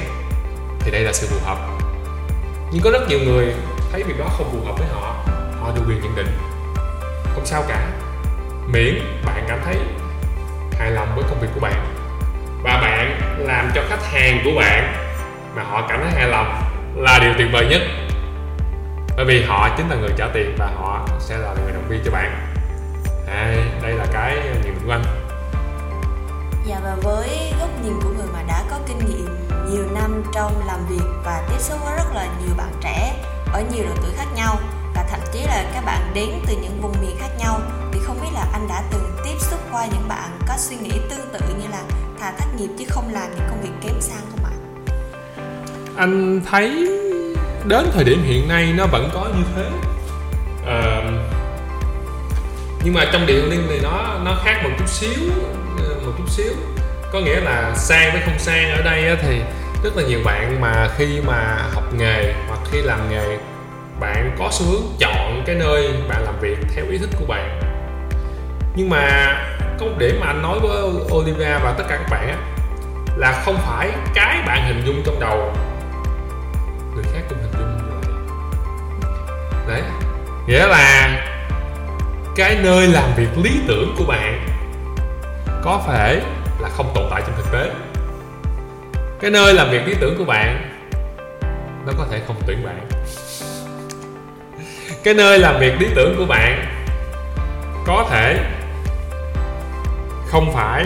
thì 0.80 0.92
đây 0.92 1.02
là 1.02 1.14
sự 1.14 1.28
phù 1.28 1.46
hợp. 1.46 1.58
Nhưng 2.72 2.82
có 2.84 2.92
rất 2.92 3.10
nhiều 3.10 3.20
người 3.20 3.54
thấy 3.92 4.04
việc 4.04 4.20
đó 4.20 4.26
không 4.38 4.50
phù 4.52 4.66
hợp 4.66 4.80
với 4.80 4.88
họ 4.88 5.26
họ 5.60 5.72
được 5.76 5.82
quyền 5.88 6.02
nhận 6.02 6.16
định. 6.16 6.28
Không 7.34 7.46
sao 7.46 7.64
cả. 7.68 7.88
Miễn 8.68 8.96
bạn 9.26 9.46
cảm 9.48 9.60
thấy 9.66 9.76
hài 10.80 10.92
lòng 10.92 11.16
với 11.16 11.24
công 11.30 11.40
việc 11.42 11.48
của 11.54 11.60
bạn. 11.60 11.86
Và 12.64 12.82
bạn 12.82 13.22
làm 13.38 13.72
cho 13.76 13.82
khách 13.90 14.06
hàng 14.12 14.42
của 14.44 14.52
bạn 14.56 14.94
mà 15.56 15.64
họ 15.64 15.88
cảm 15.90 16.00
thấy 16.04 16.12
hài 16.12 16.30
lòng 16.30 16.62
là 16.96 17.20
điều 17.22 17.34
tuyệt 17.38 17.48
vời 17.52 17.66
nhất. 17.70 17.82
Bởi 19.16 19.26
vì 19.26 19.44
họ 19.44 19.70
chính 19.78 19.90
là 19.90 19.96
người 19.96 20.12
trả 20.18 20.28
tiền 20.34 20.56
và 20.58 20.66
họ 20.76 21.08
sẽ 21.20 21.38
là 21.38 21.56
người 21.64 21.74
động 21.74 21.86
viên 21.90 22.02
cho 22.06 22.12
bạn 22.12 22.45
à, 23.28 23.56
đây 23.82 23.94
là 23.94 24.06
cái 24.14 24.38
định 24.64 24.76
của 24.86 24.92
anh 24.92 25.04
dạ 26.68 26.80
và 26.84 26.96
với 27.04 27.54
góc 27.60 27.70
nhìn 27.84 27.94
của 28.04 28.10
người 28.18 28.28
mà 28.34 28.44
đã 28.48 28.64
có 28.72 28.80
kinh 28.88 29.00
nghiệm 29.00 29.48
nhiều 29.70 29.86
năm 29.94 30.24
trong 30.34 30.68
làm 30.68 30.80
việc 30.90 31.06
và 31.26 31.44
tiếp 31.50 31.60
xúc 31.60 31.80
với 31.86 31.96
rất 31.98 32.14
là 32.14 32.26
nhiều 32.26 32.56
bạn 32.58 32.72
trẻ 32.84 33.16
ở 33.54 33.64
nhiều 33.72 33.84
độ 33.84 33.96
tuổi 34.02 34.12
khác 34.18 34.28
nhau 34.36 34.56
và 34.96 35.06
thậm 35.10 35.20
chí 35.34 35.40
là 35.40 35.72
các 35.74 35.86
bạn 35.86 36.12
đến 36.14 36.30
từ 36.48 36.54
những 36.62 36.82
vùng 36.82 36.94
miền 37.02 37.18
khác 37.20 37.30
nhau 37.40 37.60
thì 37.92 38.00
không 38.04 38.18
biết 38.22 38.30
là 38.34 38.48
anh 38.54 38.68
đã 38.70 38.84
từng 38.92 39.12
tiếp 39.26 39.36
xúc 39.40 39.60
qua 39.72 39.86
những 39.86 40.08
bạn 40.08 40.40
có 40.48 40.54
suy 40.58 40.76
nghĩ 40.76 40.92
tương 41.10 41.30
tự 41.34 41.40
như 41.40 41.68
là 41.72 41.84
thà 42.20 42.32
thất 42.32 42.46
nghiệp 42.58 42.70
chứ 42.80 42.86
không 42.90 43.14
làm 43.14 43.30
những 43.32 43.48
công 43.50 43.62
việc 43.62 43.72
kém 43.82 44.02
sang 44.02 44.22
không 44.32 44.46
ạ? 44.46 44.56
Anh 45.98 46.42
thấy 46.52 46.90
đến 47.66 47.86
thời 47.94 48.04
điểm 48.04 48.24
hiện 48.24 48.48
nay 48.48 48.74
nó 48.78 48.86
vẫn 48.86 49.10
có 49.14 49.30
như 49.38 49.44
thế 49.56 49.70
à, 50.68 51.02
nhưng 52.86 52.94
mà 52.94 53.06
trong 53.12 53.26
điện 53.26 53.50
liên 53.50 53.68
thì 53.70 53.80
nó 53.84 54.20
nó 54.24 54.38
khác 54.44 54.60
một 54.64 54.70
chút 54.80 54.90
xíu 54.90 55.32
ờ, 55.78 55.96
một 56.06 56.12
chút 56.18 56.30
xíu. 56.30 56.54
Có 57.12 57.20
nghĩa 57.20 57.40
là 57.40 57.76
sang 57.76 58.12
với 58.12 58.22
không 58.26 58.40
sang 58.40 58.72
ở 58.72 58.82
đây 58.82 59.18
thì 59.22 59.42
rất 59.84 59.98
là 59.98 60.04
nhiều 60.04 60.20
bạn 60.26 60.62
mà 60.62 60.90
khi 60.98 61.22
mà 61.28 61.58
học 61.74 61.84
nghề 61.94 62.34
hoặc 62.48 62.60
khi 62.72 62.82
làm 62.82 63.00
nghề, 63.10 63.38
bạn 64.00 64.36
có 64.40 64.50
xu 64.52 64.66
hướng 64.66 64.84
chọn 65.00 65.44
cái 65.46 65.56
nơi 65.56 65.90
bạn 66.10 66.24
làm 66.24 66.40
việc 66.40 66.58
theo 66.76 66.86
ý 66.90 66.98
thích 66.98 67.10
của 67.20 67.26
bạn. 67.26 67.60
Nhưng 68.76 68.90
mà 68.90 69.36
có 69.80 69.86
một 69.86 69.94
điểm 69.98 70.20
mà 70.20 70.28
anh 70.28 70.42
nói 70.42 70.60
với 70.60 70.78
Olivia 71.12 71.58
và 71.64 71.74
tất 71.78 71.84
cả 71.90 71.96
các 71.96 72.10
bạn 72.10 72.28
á, 72.28 72.38
là 73.16 73.42
không 73.46 73.58
phải 73.58 73.90
cái 74.16 74.44
bạn 74.48 74.66
hình 74.68 74.82
dung 74.86 75.04
trong 75.06 75.20
đầu, 75.20 75.54
người 76.96 77.04
khác 77.14 77.22
cũng 77.30 77.38
hình 77.42 77.52
dung 77.60 77.78
như 77.78 77.84
vậy. 77.90 78.14
Đấy. 79.68 79.82
Nghĩa 80.48 80.68
là 80.68 81.25
cái 82.36 82.58
nơi 82.64 82.88
làm 82.88 83.14
việc 83.16 83.38
lý 83.38 83.62
tưởng 83.68 83.96
của 83.98 84.06
bạn 84.08 84.48
có 85.64 85.84
thể 85.88 86.22
là 86.60 86.70
không 86.70 86.92
tồn 86.96 87.04
tại 87.12 87.22
trong 87.26 87.36
thực 87.38 87.52
tế. 87.52 87.72
Cái 89.20 89.32
nơi 89.32 89.54
làm 89.54 89.70
việc 89.70 89.88
lý 89.88 89.94
tưởng 90.02 90.18
của 90.18 90.26
bạn, 90.26 90.72
nó 91.86 91.94
có 91.98 92.06
thể 92.12 92.22
không 92.28 92.36
tuyển 92.48 92.66
bạn. 92.66 92.88
Cái 95.04 95.14
nơi 95.14 95.40
làm 95.40 95.60
việc 95.60 95.82
lý 95.82 95.88
tưởng 95.96 96.16
của 96.18 96.26
bạn 96.26 96.66
có 97.86 98.08
thể 98.10 98.40
không 100.28 100.54
phải 100.54 100.86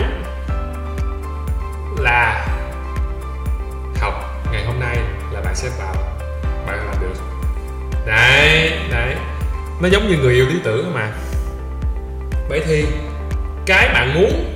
là 1.98 2.46
học 4.00 4.14
ngày 4.52 4.64
hôm 4.64 4.80
nay 4.80 4.96
là 5.32 5.40
bạn 5.40 5.54
sẽ 5.54 5.68
vào 5.78 5.94
bạn 6.66 6.86
làm 6.86 6.96
được. 7.00 7.14
Đấy 8.06 8.72
đấy. 8.90 9.16
Nó 9.80 9.88
giống 9.88 10.08
như 10.08 10.16
người 10.16 10.34
yêu 10.34 10.46
lý 10.46 10.60
tưởng 10.64 10.94
mà 10.94 11.12
vậy 12.50 12.62
thì 12.64 12.86
cái 13.66 13.88
bạn 13.94 14.14
muốn 14.14 14.54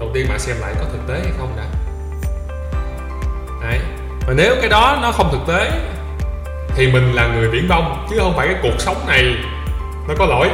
đầu 0.00 0.10
tiên 0.14 0.26
bạn 0.28 0.38
xem 0.38 0.56
lại 0.60 0.74
có 0.78 0.84
thực 0.92 1.08
tế 1.08 1.20
hay 1.20 1.32
không 1.38 1.56
đã. 1.56 1.64
Đấy. 3.62 3.78
Và 4.26 4.34
nếu 4.36 4.56
cái 4.60 4.68
đó 4.70 4.98
nó 5.02 5.12
không 5.12 5.28
thực 5.32 5.54
tế 5.54 5.70
thì 6.74 6.92
mình 6.92 7.12
là 7.12 7.26
người 7.26 7.48
viễn 7.48 7.68
vông, 7.68 8.06
chứ 8.10 8.16
không 8.18 8.36
phải 8.36 8.46
cái 8.46 8.56
cuộc 8.62 8.80
sống 8.80 8.96
này 9.06 9.34
nó 10.08 10.14
có 10.18 10.26
lỗi. 10.26 10.48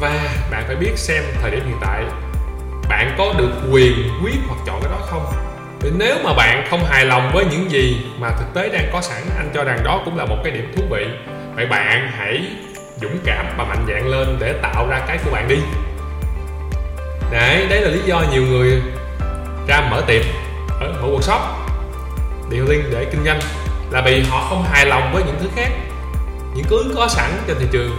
Và 0.00 0.28
bạn 0.50 0.64
phải 0.66 0.76
biết 0.76 0.92
xem 0.96 1.24
thời 1.42 1.50
điểm 1.50 1.66
hiện 1.66 1.78
tại 1.80 2.04
bạn 2.88 3.14
có 3.18 3.34
được 3.38 3.50
quyền 3.72 3.94
quyết 4.22 4.36
hoặc 4.48 4.58
chọn 4.66 4.80
cái 4.82 4.92
đó 4.92 4.98
không. 5.06 5.26
Thì 5.80 5.90
nếu 5.98 6.16
mà 6.24 6.34
bạn 6.34 6.66
không 6.70 6.84
hài 6.84 7.04
lòng 7.04 7.30
với 7.34 7.44
những 7.44 7.70
gì 7.70 8.06
mà 8.18 8.30
thực 8.30 8.54
tế 8.54 8.68
đang 8.68 8.90
có 8.92 9.00
sẵn, 9.00 9.22
anh 9.36 9.50
cho 9.54 9.64
rằng 9.64 9.78
đó 9.84 10.02
cũng 10.04 10.16
là 10.16 10.24
một 10.24 10.36
cái 10.44 10.52
điểm 10.52 10.72
thú 10.76 10.82
vị, 10.90 11.06
vậy 11.54 11.66
bạn 11.66 12.10
hãy 12.16 12.42
dũng 13.00 13.18
cảm 13.24 13.46
và 13.58 13.64
mạnh 13.64 13.86
dạn 13.88 14.06
lên 14.06 14.36
để 14.40 14.52
tạo 14.62 14.88
ra 14.88 15.00
cái 15.06 15.18
của 15.24 15.30
bạn 15.30 15.48
đi. 15.48 15.58
Đấy 17.30 17.66
đấy 17.70 17.80
là 17.80 17.90
lý 17.90 18.00
do 18.06 18.24
nhiều 18.32 18.42
người 18.42 18.82
ra 19.68 19.80
mở 19.90 20.02
tiệm 20.06 20.22
ở 20.80 20.92
mở 21.02 21.08
workshop 21.08 21.40
điều 22.50 22.64
liên 22.64 22.84
để 22.90 23.04
kinh 23.04 23.24
doanh. 23.24 23.40
Là 23.90 24.02
vì 24.02 24.22
họ 24.22 24.46
không 24.48 24.64
hài 24.70 24.86
lòng 24.86 25.12
với 25.12 25.22
những 25.26 25.36
thứ 25.40 25.48
khác 25.56 25.70
những 26.54 26.66
thứ 26.70 26.94
có 26.96 27.08
sẵn 27.08 27.30
trên 27.46 27.56
thị 27.58 27.66
trường. 27.70 27.90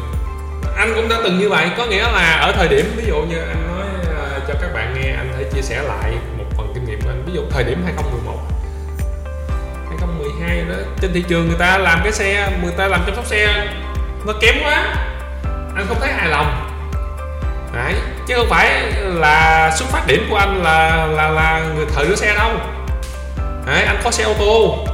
Anh 0.75 0.91
cũng 0.96 1.10
đã 1.10 1.20
từng 1.24 1.39
như 1.39 1.50
vậy 1.50 1.70
có 1.77 1.86
nghĩa 1.86 2.03
là 2.03 2.38
ở 2.41 2.51
thời 2.51 2.68
điểm 2.68 2.86
ví 2.96 3.03
dụ 3.08 3.22
như 3.22 3.38
anh 3.38 3.68
nói 3.68 3.88
uh, 4.01 4.44
cho 4.48 4.53
các 4.62 4.74
bạn 4.74 4.94
nghe 4.94 5.12
anh 5.12 5.34
thể 5.38 5.44
chia 5.53 5.62
sẻ 5.62 5.82
lại 5.82 6.13
một 6.38 6.46
phần 6.58 6.72
kinh 6.74 6.86
nghiệm 6.86 7.01
của 7.01 7.10
anh. 7.10 7.24
Ví 7.25 7.32
dụ 7.34 7.41
thời 7.50 7.63
điểm 7.63 7.82
2011 7.84 8.38
2012 9.89 10.65
đó 10.70 10.75
trên 11.01 11.13
thị 11.13 11.24
trường 11.27 11.48
người 11.48 11.58
ta 11.60 11.77
làm 11.77 12.00
cái 12.03 12.12
xe 12.12 12.51
người 12.63 12.74
ta 12.77 12.88
làm 12.88 13.03
chăm 13.06 13.15
sóc 13.15 13.25
xe 13.25 13.68
nó 14.26 14.34
kém 14.42 14.56
quá. 14.64 14.96
Anh 15.76 15.86
không 15.88 15.98
thấy 16.00 16.14
hài 16.14 16.28
lòng. 16.28 16.66
Đấy 17.74 17.94
chứ 18.28 18.36
không 18.38 18.50
phải 18.50 18.92
là 19.02 19.72
xuất 19.76 19.90
phát 19.90 20.08
điểm 20.08 20.28
của 20.30 20.36
anh 20.36 20.64
là 20.64 21.06
là 21.06 21.30
là 21.30 21.62
người 21.76 21.86
thợ 21.96 22.06
rửa 22.06 22.16
xe 22.16 22.36
đâu. 22.36 22.52
Đấy 23.66 23.84
anh 23.84 23.98
có 24.04 24.12
xe 24.12 24.24
ô 24.24 24.34
tô 24.40 24.86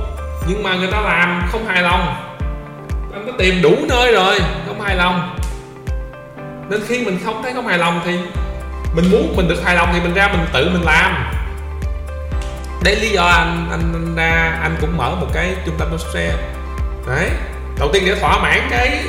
nhưng 0.47 0.63
mà 0.63 0.75
người 0.75 0.91
ta 0.91 1.01
làm 1.01 1.47
không 1.51 1.67
hài 1.67 1.81
lòng. 1.81 2.15
Anh 3.13 3.25
có 3.25 3.31
tìm 3.37 3.61
đủ 3.61 3.75
nơi 3.89 4.13
rồi 4.13 4.39
không 4.67 4.81
hài 4.81 4.95
lòng. 4.95 5.37
Nên 6.69 6.81
khi 6.87 7.05
mình 7.05 7.19
không 7.25 7.43
thấy 7.43 7.53
không 7.53 7.67
hài 7.67 7.77
lòng 7.77 8.01
thì 8.05 8.19
mình 8.95 9.11
muốn 9.11 9.33
mình 9.37 9.47
được 9.47 9.63
hài 9.65 9.75
lòng 9.75 9.89
thì 9.93 9.99
mình 9.99 10.13
ra 10.13 10.27
mình 10.27 10.45
tự 10.53 10.69
mình 10.69 10.83
làm. 10.83 11.31
Đấy 12.83 12.95
lý 12.95 13.09
do 13.09 13.23
anh 13.23 13.67
anh, 13.71 13.93
anh 13.93 14.15
ra 14.15 14.59
anh 14.61 14.75
cũng 14.81 14.97
mở 14.97 15.09
một 15.09 15.27
cái 15.33 15.55
trung 15.65 15.75
tâm 15.79 15.87
chăm 15.91 16.11
xe. 16.13 16.31
Đấy 17.07 17.29
đầu 17.79 17.89
tiên 17.93 18.03
để 18.05 18.15
thỏa 18.15 18.37
mãn 18.41 18.67
cái 18.69 19.03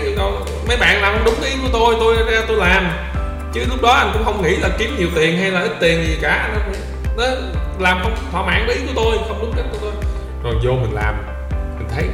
mấy 0.68 0.76
bạn 0.76 1.02
làm 1.02 1.24
đúng 1.24 1.42
ý 1.42 1.52
của 1.62 1.68
tôi 1.72 1.96
tôi 2.00 2.16
ra 2.16 2.40
tôi 2.48 2.56
làm. 2.56 2.88
Chứ 3.52 3.64
lúc 3.68 3.82
đó 3.82 3.90
anh 3.90 4.10
cũng 4.12 4.24
không 4.24 4.42
nghĩ 4.42 4.56
là 4.56 4.68
kiếm 4.78 4.96
nhiều 4.98 5.08
tiền 5.14 5.38
hay 5.38 5.50
là 5.50 5.60
ít 5.60 5.72
tiền 5.80 6.06
gì 6.06 6.18
cả. 6.22 6.48
Nó 7.16 7.24
làm 7.78 7.98
không 8.02 8.16
thỏa 8.32 8.42
mãn 8.42 8.66
với 8.66 8.76
ý 8.76 8.82
của 8.86 8.92
tôi, 8.96 9.18
không 9.28 9.38
đúng 9.40 9.52
cách 9.56 9.64
của 9.72 9.78
tôi. 9.80 9.92
Rồi 10.42 10.54
vô 10.64 10.72
mình 10.72 10.94
làm. 10.94 11.14
Mình 11.78 11.88
thấy 11.94 12.04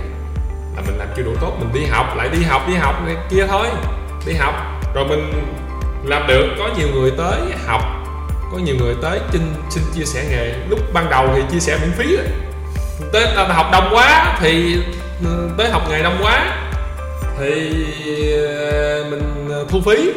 là 0.77 0.83
mình 0.87 0.99
làm 0.99 1.09
chưa 1.17 1.23
đủ 1.23 1.33
tốt, 1.41 1.53
mình 1.59 1.73
đi 1.73 1.87
học, 1.91 2.17
lại 2.17 2.29
đi 2.29 2.43
học 2.45 2.69
đi 2.69 2.75
học 2.75 2.95
này 3.07 3.17
kia 3.31 3.47
thôi. 3.49 3.67
Đi 4.27 4.33
học. 4.33 4.55
Rồi 4.95 5.05
mình 5.05 5.33
làm 6.05 6.27
được. 6.27 6.49
Có 6.59 6.71
nhiều 6.79 6.89
người 6.95 7.11
tới 7.19 7.41
học. 7.67 7.83
Có 8.53 8.59
nhiều 8.59 8.77
người 8.81 8.95
tới 9.03 9.21
xin 9.33 9.55
xin 9.71 9.83
chia 9.95 10.05
sẻ 10.05 10.25
nghề. 10.31 10.55
Lúc 10.69 10.79
ban 10.93 11.11
đầu 11.11 11.29
thì 11.35 11.43
chia 11.53 11.61
sẻ 11.61 11.79
miễn 11.83 11.93
phí 11.93 12.17
tới 13.13 13.27
học 13.49 13.67
đông 13.73 13.89
quá 13.93 14.39
thì 14.41 14.79
tới 15.59 15.71
học 15.71 15.83
ngày 15.91 16.03
đông 16.03 16.19
quá 16.23 16.57
thì 17.39 17.73
ờ, 18.47 19.05
mình 19.11 19.49
ờ, 19.51 19.67
thu 19.69 19.81
phí. 19.87 20.13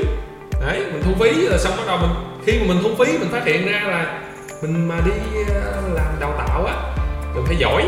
Đấy 0.61 0.85
mình 0.91 1.01
thu 1.05 1.11
phí 1.19 1.31
là 1.31 1.57
xong 1.57 1.73
bắt 1.77 1.83
đầu 1.87 1.97
mình 1.97 2.11
khi 2.45 2.59
mà 2.59 2.65
mình 2.67 2.83
thu 2.83 3.05
phí 3.05 3.17
mình 3.17 3.29
phát 3.31 3.45
hiện 3.45 3.65
ra 3.71 3.81
là 3.87 4.19
mình 4.61 4.87
mà 4.87 4.95
đi 5.05 5.11
ờ, 5.53 5.81
làm 5.93 6.19
đào 6.19 6.33
tạo 6.37 6.65
á 6.65 6.73
mình 7.35 7.43
phải 7.47 7.55
giỏi 7.57 7.85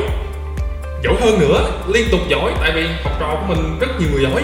giỏi 1.03 1.15
hơn 1.21 1.39
nữa 1.39 1.71
liên 1.87 2.07
tục 2.11 2.19
giỏi 2.27 2.51
tại 2.61 2.71
vì 2.75 2.87
học 3.03 3.13
trò 3.19 3.27
của 3.27 3.53
mình 3.53 3.77
rất 3.79 3.87
nhiều 3.99 4.09
người 4.11 4.23
giỏi. 4.23 4.43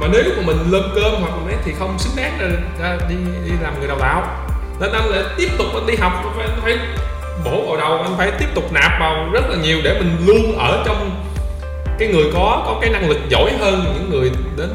Mà 0.00 0.06
nếu 0.12 0.22
mà 0.36 0.42
mình 0.46 0.56
lơm 0.70 0.82
cơm 0.94 1.12
hoặc 1.20 1.32
là 1.46 1.56
thì 1.64 1.72
không 1.78 1.98
xứng 1.98 2.12
đáng 2.16 2.38
ra, 2.40 2.46
ra 2.80 2.88
à, 2.88 2.98
đi 3.08 3.14
đi 3.44 3.52
làm 3.62 3.78
người 3.78 3.88
đào 3.88 3.98
tạo. 4.00 4.46
Nên 4.80 4.92
anh 4.92 5.08
lại 5.08 5.24
tiếp 5.36 5.48
tục 5.58 5.66
anh 5.74 5.86
đi 5.86 5.94
học 5.96 6.12
anh 6.14 6.32
phải, 6.36 6.46
anh 6.46 6.60
phải 6.62 6.78
bổ 7.44 7.66
vào 7.66 7.76
đầu 7.76 8.02
anh 8.02 8.14
phải 8.16 8.30
tiếp 8.38 8.46
tục 8.54 8.72
nạp 8.72 9.00
vào 9.00 9.28
rất 9.32 9.44
là 9.48 9.56
nhiều 9.62 9.78
để 9.84 10.00
mình 10.00 10.16
luôn 10.26 10.58
ở 10.58 10.82
trong 10.86 11.25
cái 11.98 12.08
người 12.08 12.24
có 12.34 12.62
có 12.66 12.78
cái 12.80 12.90
năng 12.90 13.08
lực 13.08 13.18
giỏi 13.28 13.52
hơn 13.60 13.94
những 13.94 14.10
người 14.10 14.30
đến 14.56 14.68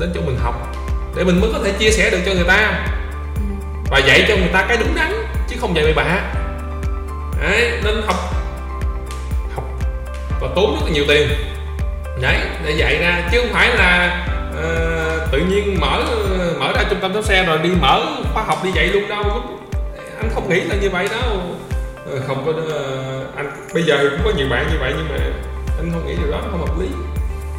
đến 0.00 0.12
chỗ 0.14 0.20
mình 0.20 0.36
học 0.42 0.76
để 1.16 1.24
mình 1.24 1.40
mới 1.40 1.50
có 1.52 1.58
thể 1.64 1.72
chia 1.78 1.90
sẻ 1.90 2.10
được 2.10 2.18
cho 2.26 2.34
người 2.34 2.44
ta. 2.44 2.86
Và 3.90 3.98
dạy 3.98 4.24
cho 4.28 4.36
người 4.36 4.50
ta 4.52 4.64
cái 4.68 4.76
đúng 4.76 4.94
đắn 4.94 5.12
chứ 5.48 5.56
không 5.60 5.76
dạy 5.76 5.84
bậy 5.84 5.94
bạ. 5.94 6.20
Đấy 7.42 7.70
nên 7.84 8.02
học 8.06 8.16
học 9.54 9.64
và 10.40 10.48
tốn 10.54 10.74
rất 10.74 10.80
là 10.84 10.92
nhiều 10.92 11.04
tiền. 11.08 11.28
Đấy 12.20 12.36
để 12.64 12.70
dạy 12.70 12.98
ra 12.98 13.28
chứ 13.32 13.38
không 13.40 13.52
phải 13.52 13.76
là 13.76 14.24
uh, 14.50 15.32
tự 15.32 15.38
nhiên 15.38 15.80
mở 15.80 16.04
mở 16.58 16.72
ra 16.72 16.82
trung 16.90 16.98
tâm 17.02 17.14
lái 17.14 17.22
xe 17.22 17.44
rồi 17.44 17.58
đi 17.58 17.70
mở 17.80 18.06
khóa 18.34 18.42
học 18.42 18.64
đi 18.64 18.70
dạy 18.74 18.86
luôn 18.86 19.08
đâu. 19.08 19.24
Anh 20.16 20.30
không 20.34 20.48
nghĩ 20.48 20.60
là 20.60 20.74
như 20.80 20.90
vậy 20.90 21.08
đâu. 21.10 21.40
Ờ, 22.10 22.20
không 22.26 22.42
có 22.46 22.52
uh, 22.52 23.36
anh 23.36 23.50
bây 23.74 23.82
giờ 23.82 24.08
cũng 24.10 24.20
có 24.24 24.32
nhiều 24.36 24.46
bạn 24.50 24.66
như 24.72 24.76
vậy 24.80 24.92
nhưng 24.96 25.08
mà 25.08 25.16
anh 25.82 25.92
không 25.92 26.06
nghĩ 26.06 26.14
điều 26.22 26.30
đó 26.30 26.40
nó 26.42 26.48
không 26.50 26.66
hợp 26.66 26.80
lý. 26.80 26.88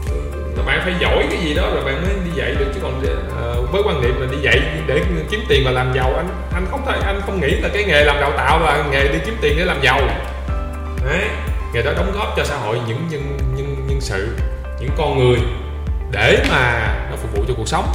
Ừ, 0.10 0.15
là 0.58 0.63
bạn 0.65 0.82
phải 0.84 0.94
giỏi 1.00 1.25
cái 1.30 1.39
gì 1.44 1.53
đó 1.53 1.70
rồi 1.74 1.86
bạn 1.86 2.01
mới 2.01 2.13
đi 2.25 2.32
dạy 2.36 2.56
được 2.60 2.65
chứ 2.74 2.80
còn 2.84 3.00
uh, 3.00 3.72
với 3.72 3.82
quan 3.86 4.01
niệm 4.01 4.22
là 4.22 4.27
đi 4.32 4.38
dạy 4.42 4.62
để 4.88 5.01
kiếm 5.32 5.39
tiền 5.50 5.62
và 5.65 5.72
làm 5.72 5.94
giàu 5.96 6.13
anh 6.15 6.27
anh 6.53 6.65
không 6.72 6.86
thể 6.86 7.00
anh 7.06 7.22
không 7.25 7.42
nghĩ 7.42 7.50
là 7.50 7.70
cái 7.74 7.84
nghề 7.84 8.03
làm 8.03 8.15
đào 8.22 8.32
tạo 8.38 8.60
là 8.60 8.84
nghề 8.92 9.08
đi 9.08 9.20
kiếm 9.25 9.38
tiền 9.42 9.56
để 9.58 9.65
làm 9.65 9.82
giàu. 9.82 10.01
Đấy 11.06 11.22
nghề 11.74 11.82
đó 11.82 11.92
đóng 11.98 12.12
góp 12.15 12.34
cho 12.38 12.44
xã 12.44 12.58
hội 12.58 12.80
những 12.88 13.08
nhân 13.10 13.38
nhân 13.56 13.88
nhân 13.88 14.01
sự 14.01 14.38
những 14.80 14.92
con 14.98 15.20
người 15.20 15.39
để 16.12 16.44
mà 16.50 16.96
nó 17.10 17.15
phục 17.15 17.34
vụ 17.34 17.44
cho 17.48 17.53
cuộc 17.58 17.68
sống. 17.68 17.86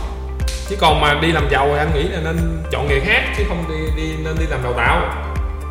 Chứ 0.68 0.76
còn 0.80 1.00
mà 1.00 1.18
đi 1.22 1.32
làm 1.32 1.48
giàu 1.50 1.68
thì 1.72 1.78
anh 1.78 1.90
nghĩ 1.94 2.02
là 2.02 2.20
nên 2.24 2.62
chọn 2.70 2.88
nghề 2.88 3.00
khác 3.00 3.22
chứ 3.36 3.44
không 3.48 3.64
đi 3.68 4.02
đi 4.02 4.12
nên 4.24 4.34
đi 4.38 4.44
làm 4.50 4.62
đào 4.62 4.72
tạo. 4.72 5.24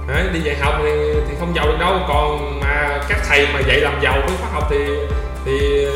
Đấy, 0.08 0.24
đi 0.34 0.40
dạy 0.40 0.56
học 0.60 0.74
thì, 0.84 0.92
thì 1.30 1.36
không 1.40 1.56
giàu 1.56 1.68
được 1.68 1.78
đâu. 1.80 2.00
Còn 2.08 2.60
mà 2.60 3.00
các 3.10 3.18
thầy 3.30 3.48
mà 3.54 3.60
dạy 3.60 3.80
làm 3.80 4.00
giàu 4.02 4.22
với 4.28 4.38
khóa 4.40 4.50
học 4.50 4.68
thì 4.70 4.78
thì 5.46 5.88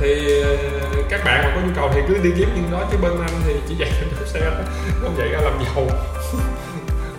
thì 0.00 0.42
các 1.08 1.24
bạn 1.24 1.42
mà 1.44 1.50
có 1.54 1.60
nhu 1.60 1.72
cầu 1.76 1.90
thì 1.94 2.00
cứ 2.08 2.18
đi 2.22 2.30
kiếm 2.36 2.48
những 2.54 2.70
đó 2.72 2.86
chứ 2.90 2.98
bên 3.02 3.12
anh 3.20 3.40
thì 3.46 3.54
chỉ 3.68 3.74
dạy 3.74 3.90
lái 4.20 4.28
xe 4.28 4.40
không 5.02 5.14
dạy 5.18 5.28
ra 5.28 5.38
làm 5.40 5.52
giàu. 5.64 5.86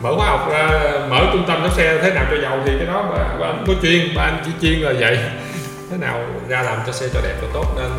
Mở 0.01 0.15
khóa 0.15 0.25
học 0.25 0.49
ra 0.51 0.69
mở 1.09 1.29
trung 1.33 1.43
tâm 1.47 1.61
lái 1.61 1.71
xe 1.71 1.99
thế 2.01 2.13
nào 2.13 2.25
cho 2.31 2.37
giàu 2.41 2.59
thì 2.65 2.71
cái 2.77 2.87
đó 2.87 3.05
mà, 3.09 3.37
mà 3.39 3.47
anh 3.47 3.63
có 3.67 3.73
chuyên 3.81 4.15
mà 4.15 4.23
anh 4.23 4.43
chỉ 4.45 4.51
chuyên 4.61 4.79
là 4.79 4.93
vậy 4.99 5.19
thế 5.91 5.97
nào 5.97 6.19
ra 6.47 6.61
làm 6.61 6.79
cho 6.85 6.91
xe 6.91 7.07
cho 7.13 7.21
đẹp 7.21 7.35
cho 7.41 7.47
tốt 7.53 7.65
nên 7.75 7.91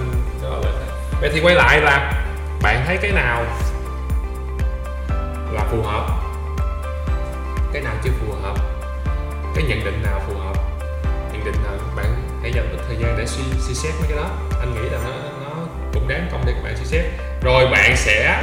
đó 0.42 0.58
là 0.64 0.70
vậy 1.20 1.30
thì 1.32 1.40
quay 1.40 1.54
lại 1.54 1.80
là 1.80 2.12
bạn 2.62 2.82
thấy 2.86 2.96
cái 2.96 3.12
nào 3.12 3.44
là 5.52 5.64
phù 5.70 5.82
hợp? 5.82 6.23
Cái 7.74 7.82
nào 7.82 7.94
chưa 8.04 8.10
phù 8.20 8.32
hợp, 8.42 8.56
cái 9.54 9.64
nhận 9.64 9.84
định 9.84 10.02
nào 10.02 10.20
phù 10.26 10.34
hợp, 10.38 10.56
nhận 11.32 11.44
định 11.44 11.54
nào 11.64 11.72
bạn 11.96 12.06
hãy 12.42 12.52
dành 12.52 12.70
ít 12.70 12.78
thời 12.88 12.96
gian 12.96 13.14
để 13.18 13.26
suy 13.26 13.42
suy 13.60 13.74
xét 13.74 13.92
mấy 14.00 14.08
cái 14.08 14.16
đó. 14.16 14.30
Anh 14.60 14.74
nghĩ 14.74 14.88
là 14.90 14.98
nó 15.04 15.10
nó 15.44 15.66
cũng 15.92 16.08
đáng 16.08 16.28
công 16.32 16.42
để 16.46 16.52
các 16.52 16.64
bạn 16.64 16.76
suy 16.76 16.84
xét. 16.84 17.04
Rồi 17.42 17.66
bạn 17.66 17.96
sẽ 17.96 18.42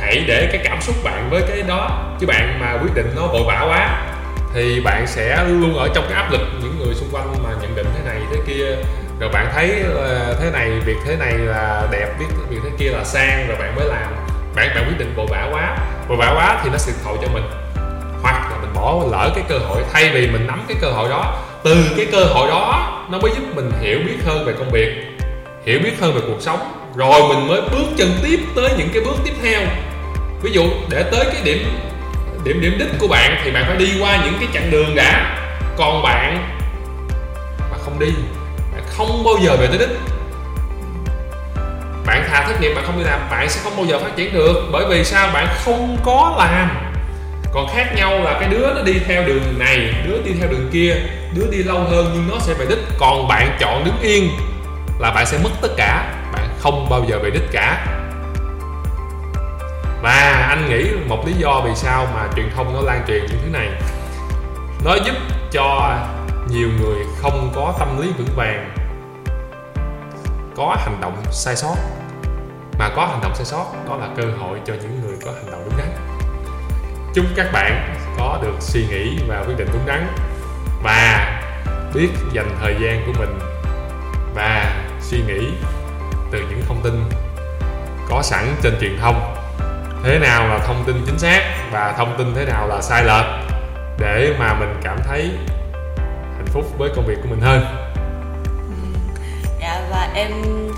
hãy 0.00 0.24
để 0.26 0.48
cái 0.52 0.60
cảm 0.64 0.80
xúc 0.80 0.94
bạn 1.04 1.30
với 1.30 1.42
cái 1.48 1.62
đó. 1.62 2.14
Chứ 2.20 2.26
bạn 2.26 2.60
mà 2.60 2.78
quyết 2.82 2.94
định 2.94 3.12
nó 3.16 3.26
vội 3.26 3.42
vã 3.46 3.66
quá, 3.68 4.06
thì 4.54 4.80
bạn 4.80 5.06
sẽ 5.06 5.44
luôn 5.44 5.74
ở 5.78 5.88
trong 5.94 6.04
cái 6.08 6.22
áp 6.22 6.30
lực 6.32 6.40
những 6.62 6.78
người 6.78 6.94
xung 6.94 7.08
quanh 7.12 7.34
mà 7.42 7.50
nhận 7.62 7.74
định 7.74 7.86
thế 7.94 8.04
này, 8.04 8.20
thế 8.30 8.36
kia. 8.46 8.76
Rồi 9.20 9.30
bạn 9.32 9.50
thấy 9.54 9.82
ờ, 9.94 10.36
thế 10.40 10.50
này, 10.50 10.70
việc 10.70 10.96
thế 11.06 11.16
này 11.16 11.32
là 11.32 11.88
đẹp, 11.90 12.08
biết 12.18 12.26
việc 12.48 12.58
thế 12.64 12.70
kia 12.78 12.90
là 12.90 13.04
sang, 13.04 13.48
rồi 13.48 13.56
bạn 13.58 13.76
mới 13.76 13.86
làm. 13.86 14.14
Bạn 14.54 14.68
bạn 14.74 14.84
quyết 14.88 14.98
định 14.98 15.14
vội 15.16 15.26
vã 15.30 15.48
quá. 15.52 15.78
Vội 16.08 16.16
vã 16.16 16.32
quá 16.34 16.60
thì 16.64 16.70
nó 16.70 16.78
sẽ 16.78 16.92
thội 17.04 17.18
cho 17.22 17.28
mình 17.28 17.44
bỏ 18.84 19.04
lỡ 19.10 19.30
cái 19.34 19.44
cơ 19.48 19.58
hội, 19.58 19.82
thay 19.92 20.10
vì 20.14 20.26
mình 20.26 20.46
nắm 20.46 20.64
cái 20.68 20.76
cơ 20.80 20.90
hội 20.90 21.08
đó, 21.08 21.42
từ 21.64 21.76
cái 21.96 22.06
cơ 22.12 22.24
hội 22.24 22.48
đó, 22.48 22.92
nó 23.10 23.18
mới 23.18 23.30
giúp 23.34 23.42
mình 23.54 23.70
hiểu 23.80 23.98
biết 24.06 24.16
hơn 24.26 24.44
về 24.46 24.52
công 24.58 24.70
việc, 24.70 24.88
hiểu 25.66 25.78
biết 25.84 25.92
hơn 26.00 26.14
về 26.14 26.20
cuộc 26.26 26.40
sống. 26.40 26.58
Rồi 26.96 27.20
mình 27.28 27.48
mới 27.48 27.60
bước 27.60 27.86
chân 27.96 28.08
tiếp 28.22 28.40
tới 28.56 28.70
những 28.78 28.88
cái 28.94 29.02
bước 29.04 29.16
tiếp 29.24 29.32
theo. 29.42 29.60
Ví 30.42 30.50
dụ, 30.52 30.62
để 30.90 31.02
tới 31.02 31.24
cái 31.24 31.42
điểm 31.44 31.68
điểm 32.44 32.60
điểm 32.60 32.76
đích 32.78 32.88
của 32.98 33.08
bạn 33.08 33.36
thì 33.44 33.50
bạn 33.50 33.64
phải 33.66 33.76
đi 33.76 33.92
qua 34.00 34.18
những 34.24 34.34
cái 34.40 34.48
chặng 34.54 34.70
đường 34.70 34.94
đã. 34.94 35.38
Còn 35.76 36.02
bạn 36.02 36.54
mà 37.58 37.76
không 37.84 37.98
đi, 37.98 38.12
bạn 38.72 38.82
không 38.88 39.24
bao 39.24 39.34
giờ 39.42 39.56
về 39.56 39.66
tới 39.66 39.78
đích. 39.78 39.98
Bạn 42.06 42.24
thà 42.30 42.44
thất 42.46 42.60
nghiệp, 42.60 42.74
bạn 42.74 42.84
không 42.86 42.98
đi 42.98 43.04
làm, 43.04 43.20
bạn 43.30 43.48
sẽ 43.48 43.60
không 43.64 43.76
bao 43.76 43.86
giờ 43.86 43.98
phát 43.98 44.16
triển 44.16 44.34
được. 44.34 44.68
Bởi 44.72 44.84
vì 44.88 45.04
sao? 45.04 45.30
Bạn 45.32 45.46
không 45.64 45.96
có 46.04 46.34
làm 46.38 46.83
còn 47.54 47.66
khác 47.68 47.92
nhau 47.96 48.18
là 48.18 48.36
cái 48.40 48.48
đứa 48.48 48.74
nó 48.74 48.82
đi 48.82 48.98
theo 49.06 49.24
đường 49.24 49.58
này, 49.58 49.94
đứa 50.06 50.22
đi 50.24 50.32
theo 50.40 50.48
đường 50.50 50.68
kia, 50.72 50.94
đứa 51.34 51.46
đi 51.50 51.62
lâu 51.62 51.78
hơn 51.78 52.10
nhưng 52.14 52.28
nó 52.28 52.38
sẽ 52.38 52.54
về 52.54 52.66
đích. 52.68 52.78
Còn 52.98 53.28
bạn 53.28 53.56
chọn 53.60 53.84
đứng 53.84 54.00
yên 54.02 54.28
là 54.98 55.10
bạn 55.10 55.26
sẽ 55.26 55.38
mất 55.44 55.50
tất 55.62 55.68
cả, 55.76 56.14
bạn 56.32 56.48
không 56.58 56.86
bao 56.90 57.04
giờ 57.08 57.18
về 57.22 57.30
đích 57.30 57.52
cả. 57.52 57.86
Và 60.02 60.46
anh 60.48 60.68
nghĩ 60.68 60.84
một 61.08 61.26
lý 61.26 61.32
do 61.32 61.62
vì 61.64 61.70
sao 61.74 62.06
mà 62.14 62.28
truyền 62.36 62.50
thông 62.56 62.74
nó 62.74 62.80
lan 62.80 63.04
truyền 63.06 63.26
những 63.26 63.38
thứ 63.42 63.50
này. 63.52 63.68
Nó 64.84 64.94
giúp 64.94 65.14
cho 65.52 65.98
nhiều 66.48 66.68
người 66.80 67.04
không 67.22 67.52
có 67.54 67.74
tâm 67.78 68.00
lý 68.00 68.12
vững 68.18 68.36
vàng, 68.36 68.74
có 70.56 70.76
hành 70.78 71.00
động 71.00 71.22
sai 71.30 71.56
sót. 71.56 71.74
Mà 72.78 72.90
có 72.96 73.06
hành 73.06 73.20
động 73.22 73.34
sai 73.34 73.44
sót, 73.44 73.64
đó 73.88 73.96
là 73.96 74.08
cơ 74.16 74.22
hội 74.40 74.58
cho 74.66 74.74
những 74.74 75.00
chúc 77.14 77.24
các 77.36 77.52
bạn 77.52 77.94
có 78.18 78.38
được 78.42 78.54
suy 78.60 78.86
nghĩ 78.86 79.18
và 79.28 79.44
quyết 79.46 79.54
định 79.58 79.68
đúng 79.72 79.86
đắn. 79.86 80.06
Và 80.82 81.30
biết 81.94 82.08
dành 82.32 82.56
thời 82.60 82.76
gian 82.80 83.02
của 83.06 83.12
mình 83.18 83.38
và 84.34 84.82
suy 85.00 85.18
nghĩ 85.26 85.48
từ 86.30 86.38
những 86.38 86.62
thông 86.68 86.82
tin 86.82 87.04
có 88.08 88.22
sẵn 88.22 88.56
trên 88.62 88.74
truyền 88.80 88.98
thông. 89.00 89.34
Thế 90.04 90.18
nào 90.18 90.48
là 90.48 90.58
thông 90.58 90.84
tin 90.86 91.02
chính 91.06 91.18
xác 91.18 91.42
và 91.70 91.94
thông 91.96 92.14
tin 92.18 92.34
thế 92.34 92.44
nào 92.44 92.68
là 92.68 92.82
sai 92.82 93.04
lệch 93.04 93.26
để 93.98 94.34
mà 94.38 94.54
mình 94.54 94.80
cảm 94.82 94.98
thấy 95.08 95.30
hạnh 96.36 96.46
phúc 96.46 96.64
với 96.78 96.90
công 96.96 97.06
việc 97.06 97.16
của 97.22 97.28
mình 97.30 97.40
hơn? 97.40 97.64
Ừ. 98.68 98.98
Dạ 99.60 99.80
và 99.90 100.10
em 100.14 100.30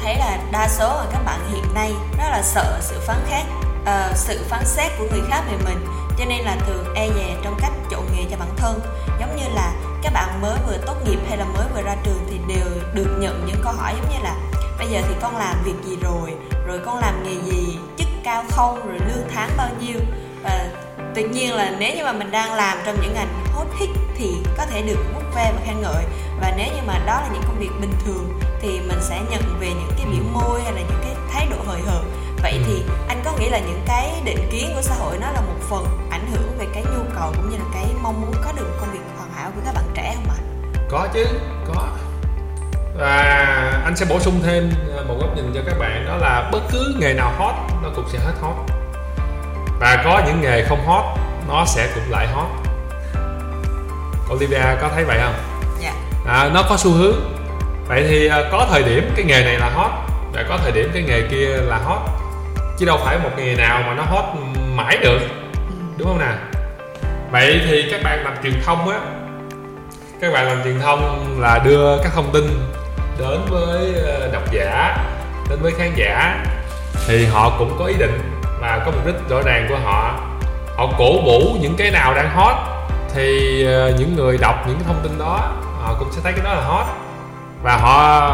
thấy 0.04 0.16
là 0.18 0.38
đa 0.52 0.68
số 0.68 0.88
là 0.88 1.06
các 1.12 1.20
bạn 1.26 1.40
hiện 1.52 1.74
nay 1.74 1.92
rất 2.18 2.28
là 2.30 2.42
sợ 2.42 2.78
sự 2.80 3.00
phán 3.06 3.16
khác 3.28 3.42
uh, 3.50 3.86
ờ, 3.86 4.12
sự 4.14 4.44
phán 4.48 4.64
xét 4.64 4.92
của 4.98 5.04
người 5.10 5.22
khác 5.30 5.42
về 5.50 5.56
mình 5.64 6.05
cho 6.18 6.24
nên 6.24 6.44
là 6.44 6.56
thường 6.66 6.94
e 6.94 7.08
dè 7.16 7.36
trong 7.42 7.56
cách 7.60 7.72
chọn 7.90 8.06
nghề 8.12 8.24
cho 8.30 8.36
bản 8.36 8.48
thân. 8.56 8.80
Giống 9.20 9.36
như 9.36 9.44
là 9.54 9.72
các 10.02 10.12
bạn 10.12 10.42
mới 10.42 10.58
vừa 10.66 10.76
tốt 10.86 10.94
nghiệp 11.04 11.18
hay 11.28 11.38
là 11.38 11.44
mới 11.44 11.66
vừa 11.74 11.82
ra 11.82 11.96
trường 12.04 12.26
thì 12.30 12.38
đều 12.48 12.66
được 12.94 13.16
nhận 13.18 13.46
những 13.46 13.60
câu 13.62 13.72
hỏi 13.72 13.94
giống 13.96 14.10
như 14.12 14.18
là, 14.22 14.36
bây 14.78 14.86
giờ 14.86 15.00
thì 15.08 15.14
con 15.22 15.36
làm 15.36 15.62
việc 15.64 15.74
gì 15.84 15.96
rồi? 16.02 16.34
Rồi 16.66 16.80
con 16.86 16.98
làm 16.98 17.24
nghề 17.24 17.52
gì? 17.52 17.78
Chức 17.98 18.08
cao 18.24 18.44
không? 18.50 18.88
Rồi 18.88 18.98
lương 18.98 19.28
tháng 19.34 19.50
bao 19.56 19.68
nhiêu? 19.80 19.98
Và 20.42 20.68
tự 21.14 21.28
nhiên 21.28 21.54
là 21.54 21.76
nếu 21.78 21.96
như 21.96 22.04
mà 22.04 22.12
mình 22.12 22.30
đang 22.30 22.54
làm 22.54 22.78
trong 22.86 22.96
những 23.02 23.14
ngành 23.14 23.44
hot 23.52 23.66
hit 23.78 23.90
thì 24.16 24.34
có 24.56 24.66
thể 24.66 24.82
được 24.82 24.98
vút 25.14 25.22
ve 25.34 25.52
và 25.52 25.60
khen 25.66 25.82
ngợi. 25.82 26.04
Và 26.40 26.52
nếu 26.56 26.66
như 26.66 26.82
mà 26.86 26.98
đó 27.06 27.20
là 27.20 27.28
những 27.32 27.42
công 27.42 27.58
việc 27.58 27.70
bình 27.80 27.92
thường 28.04 28.40
thì 28.60 28.80
mình 28.80 28.98
sẽ 29.00 29.20
nhận 29.30 29.42
về 29.60 29.68
những 29.68 29.90
cái 29.96 30.06
biểu 30.06 30.24
môi 30.32 30.62
hay 30.62 30.72
là 30.72 30.80
những 30.80 31.00
cái 31.02 31.14
thái 31.32 31.46
độ 31.50 31.56
hời 31.66 31.80
hợt 31.80 32.02
vậy 32.42 32.52
ừ. 32.52 32.58
thì 32.66 32.82
anh 33.08 33.22
có 33.24 33.32
nghĩ 33.32 33.48
là 33.48 33.58
những 33.58 33.80
cái 33.86 34.22
định 34.24 34.48
kiến 34.50 34.72
của 34.74 34.82
xã 34.82 34.94
hội 34.94 35.18
nó 35.20 35.30
là 35.30 35.40
một 35.40 35.56
phần 35.70 35.86
ảnh 36.10 36.26
hưởng 36.32 36.58
về 36.58 36.66
cái 36.74 36.82
nhu 36.84 37.02
cầu 37.18 37.32
cũng 37.36 37.50
như 37.50 37.56
là 37.56 37.64
cái 37.74 37.84
mong 38.02 38.20
muốn 38.20 38.34
có 38.44 38.52
được 38.52 38.76
công 38.80 38.92
việc 38.92 39.00
hoàn 39.16 39.30
hảo 39.32 39.50
của 39.54 39.60
các 39.64 39.74
bạn 39.74 39.84
trẻ 39.94 40.14
không 40.14 40.30
ạ 40.30 40.38
có 40.90 41.08
chứ 41.14 41.26
có 41.74 41.88
và 42.98 43.22
anh 43.84 43.96
sẽ 43.96 44.06
bổ 44.08 44.20
sung 44.20 44.40
thêm 44.44 44.72
một 45.08 45.14
góc 45.20 45.36
nhìn 45.36 45.52
cho 45.54 45.60
các 45.66 45.78
bạn 45.78 46.04
đó 46.06 46.16
là 46.16 46.48
bất 46.52 46.60
cứ 46.72 46.94
nghề 46.98 47.14
nào 47.14 47.32
hot 47.38 47.54
nó 47.82 47.88
cũng 47.96 48.04
sẽ 48.12 48.18
hết 48.18 48.34
hot 48.40 48.56
và 49.80 50.02
có 50.04 50.22
những 50.26 50.40
nghề 50.40 50.64
không 50.64 50.86
hot 50.86 51.04
nó 51.48 51.64
sẽ 51.66 51.88
cũng 51.94 52.10
lại 52.10 52.26
hot 52.26 52.66
Olivia 54.30 54.76
có 54.80 54.90
thấy 54.94 55.04
vậy 55.04 55.18
không? 55.22 55.34
Dạ. 55.80 55.92
À, 56.26 56.50
nó 56.54 56.62
có 56.68 56.76
xu 56.76 56.90
hướng. 56.90 57.16
Vậy 57.88 58.04
thì 58.08 58.26
à, 58.26 58.42
có 58.52 58.66
thời 58.70 58.82
điểm 58.82 59.10
cái 59.16 59.24
nghề 59.24 59.44
này 59.44 59.58
là 59.58 59.70
hot 59.70 59.90
và 60.32 60.44
có 60.48 60.58
thời 60.62 60.72
điểm 60.72 60.90
cái 60.94 61.02
nghề 61.02 61.22
kia 61.30 61.46
là 61.46 61.76
hot 61.76 62.00
chứ 62.78 62.86
đâu 62.86 62.98
phải 63.04 63.18
một 63.18 63.30
nghề 63.36 63.54
nào 63.54 63.82
mà 63.86 63.94
nó 63.94 64.02
hot 64.02 64.24
mãi 64.74 64.96
được. 64.96 65.20
Đúng 65.96 66.08
không 66.08 66.18
nào 66.18 66.34
vậy 67.30 67.60
thì 67.66 67.88
các 67.90 68.00
bạn 68.04 68.24
làm 68.24 68.34
truyền 68.42 68.62
thông 68.64 68.88
á. 68.88 68.98
Các 70.20 70.32
bạn 70.32 70.46
làm 70.46 70.62
truyền 70.64 70.80
thông 70.80 71.34
là 71.40 71.58
đưa 71.64 71.98
các 72.02 72.12
thông 72.14 72.32
tin 72.32 72.44
đến 73.18 73.40
với 73.48 73.94
ờ, 74.04 74.30
độc 74.32 74.52
giả, 74.52 74.96
đến 75.50 75.58
với 75.62 75.72
khán 75.78 75.92
giả. 75.96 76.44
Thì 77.06 77.26
họ 77.26 77.58
cũng 77.58 77.76
có 77.78 77.84
ý 77.84 77.94
định 77.98 78.40
và 78.60 78.82
có 78.84 78.90
mục 78.90 79.06
đích 79.06 79.14
rõ 79.28 79.42
ràng 79.44 79.66
của 79.68 79.76
họ. 79.84 80.14
Họ 80.76 80.86
cổ 80.98 81.20
vũ 81.24 81.56
những 81.60 81.74
cái 81.78 81.90
nào 81.90 82.14
đang 82.14 82.30
hot 82.34 82.54
thì 83.14 83.64
ờ, 83.66 83.92
những 83.98 84.16
người 84.16 84.38
đọc 84.38 84.64
những 84.66 84.76
cái 84.76 84.84
thông 84.86 85.00
tin 85.02 85.18
đó, 85.18 85.52
họ 85.82 85.94
cũng 85.98 86.08
sẽ 86.12 86.20
thấy 86.24 86.32
cái 86.32 86.44
đó 86.44 86.54
là 86.54 86.62
hot. 86.62 86.86
Và 87.62 87.76
họ 87.76 88.30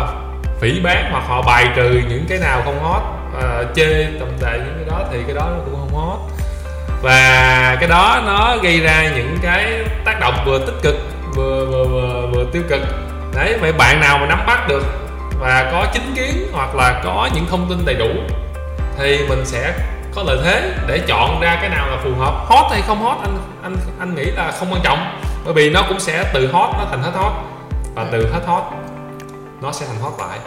phỉ 0.60 0.80
bán 0.80 1.08
hoặc 1.12 1.24
họ 1.26 1.42
bài 1.42 1.68
trừ 1.76 2.02
những 2.08 2.24
cái 2.28 2.38
nào 2.38 2.62
không 2.64 2.82
hot 2.82 3.02
à, 3.40 3.62
chê 3.74 4.04
tầm 4.20 4.28
tệ 4.40 4.58
những 4.58 4.74
cái 4.76 4.84
đó 4.90 5.04
thì 5.12 5.18
cái 5.26 5.34
đó 5.34 5.48
nó 5.50 5.58
cũng 5.64 5.74
không 5.74 5.94
hot. 5.94 6.18
Và 7.02 7.76
cái 7.80 7.88
đó 7.88 8.22
nó 8.26 8.56
gây 8.62 8.80
ra 8.80 9.10
những 9.16 9.38
cái 9.42 9.72
tác 10.04 10.20
động 10.20 10.34
vừa 10.46 10.58
tích 10.58 10.76
cực 10.82 10.96
vừa 11.34 11.66
vừa 11.66 11.84
vừa, 11.84 12.26
vừa 12.32 12.44
tiêu 12.52 12.62
cực. 12.68 12.80
Đấy 13.34 13.56
vậy 13.60 13.72
bạn 13.72 14.00
nào 14.00 14.18
mà 14.18 14.26
nắm 14.26 14.46
bắt 14.46 14.68
được 14.68 14.84
và 15.40 15.68
có 15.72 15.86
chính 15.92 16.14
kiến 16.14 16.48
hoặc 16.52 16.74
là 16.74 17.00
có 17.04 17.28
những 17.34 17.46
thông 17.50 17.68
tin 17.68 17.84
đầy 17.84 17.94
đủ 17.94 18.10
thì 18.98 19.18
mình 19.28 19.46
sẽ 19.46 19.72
có 20.14 20.22
lợi 20.26 20.38
thế 20.44 20.72
để 20.86 20.98
chọn 21.06 21.40
ra 21.40 21.58
cái 21.60 21.70
nào 21.70 21.88
là 21.90 21.96
phù 22.04 22.10
hợp. 22.18 22.34
Hot 22.46 22.72
hay 22.72 22.82
không 22.86 23.02
hot 23.02 23.16
anh 23.22 23.38
anh 23.62 23.76
anh 24.00 24.14
nghĩ 24.14 24.24
là 24.24 24.52
không 24.58 24.72
quan 24.72 24.82
trọng. 24.82 25.18
Bởi 25.44 25.54
vì 25.54 25.70
nó 25.70 25.82
cũng 25.88 26.00
sẽ 26.00 26.30
từ 26.34 26.52
hot 26.52 26.70
nó 26.72 26.86
thành 26.90 27.02
hết 27.02 27.12
hot. 27.14 27.32
Và 27.94 28.06
từ 28.12 28.32
hết 28.32 28.40
hot 28.46 28.62
nó 29.60 29.72
sẽ 29.72 29.86
thành 29.86 30.00
hot 30.00 30.12
lại 30.18 30.38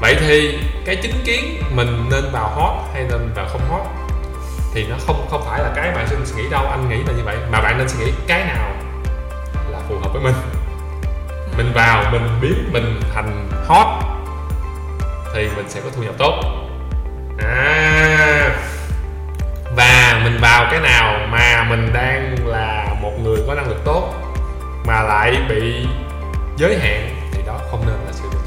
vậy 0.00 0.16
thì 0.20 0.58
cái 0.84 0.96
chính 0.96 1.24
kiến 1.24 1.62
mình 1.70 2.08
nên 2.10 2.24
vào 2.32 2.48
hot 2.48 2.86
hay 2.94 3.02
nên 3.10 3.32
vào 3.34 3.46
không 3.48 3.68
hot 3.70 3.86
thì 4.74 4.86
nó 4.90 4.96
không 5.06 5.26
không 5.30 5.42
phải 5.46 5.60
là 5.60 5.72
cái 5.76 5.90
bạn 5.90 6.06
nên 6.10 6.26
suy 6.26 6.42
nghĩ 6.42 6.48
đâu. 6.50 6.66
Anh 6.66 6.88
nghĩ 6.88 6.96
là 6.96 7.12
như 7.12 7.22
vậy, 7.24 7.36
mà 7.50 7.60
bạn 7.60 7.78
nên 7.78 7.88
suy 7.88 8.04
nghĩ 8.04 8.12
cái 8.26 8.44
nào 8.44 8.70
là 9.70 9.78
phù 9.88 9.98
hợp 9.98 10.12
với 10.12 10.22
mình. 10.22 10.34
Mình 11.56 11.72
vào, 11.74 12.04
mình 12.12 12.28
biến 12.40 12.70
mình 12.72 13.00
thành 13.14 13.48
hot 13.66 13.86
thì 15.34 15.48
mình 15.56 15.68
sẽ 15.68 15.80
có 15.80 15.90
thu 15.96 16.02
nhập 16.02 16.14
tốt. 16.18 16.42
À 17.38 18.50
và 19.76 20.20
mình 20.24 20.38
vào 20.40 20.66
cái 20.70 20.80
nào 20.80 21.26
mà 21.28 21.66
mình 21.70 21.90
đang 21.92 22.36
là 22.46 22.94
một 23.00 23.12
người 23.22 23.38
có 23.46 23.54
năng 23.54 23.68
lực 23.68 23.84
tốt 23.84 24.14
mà 24.86 25.02
lại 25.02 25.36
bị 25.48 25.86
giới 26.56 26.78
hạn 26.78 27.16
thì 27.32 27.42
đó 27.46 27.58
không 27.70 27.82
nên 27.86 27.94
là 28.06 28.12
sự 28.12 28.24
lựa 28.32 28.45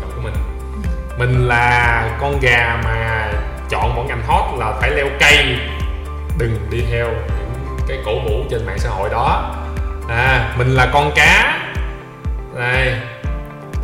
mình 1.19 1.47
là 1.47 2.03
con 2.21 2.39
gà 2.39 2.81
mà 2.83 3.27
chọn 3.69 3.95
một 3.95 4.03
ngành 4.07 4.21
hot 4.27 4.59
là 4.59 4.73
phải 4.81 4.91
leo 4.91 5.07
cây. 5.19 5.57
Đừng 6.37 6.67
đi 6.69 6.83
theo 6.91 7.07
những 7.07 7.79
cái 7.87 7.97
cổ 8.05 8.19
vũ 8.19 8.43
trên 8.49 8.65
mạng 8.65 8.79
xã 8.79 8.89
hội 8.89 9.09
đó. 9.09 9.55
À 10.09 10.53
mình 10.57 10.75
là 10.75 10.89
con 10.93 11.11
cá. 11.15 11.59
Này 12.55 12.93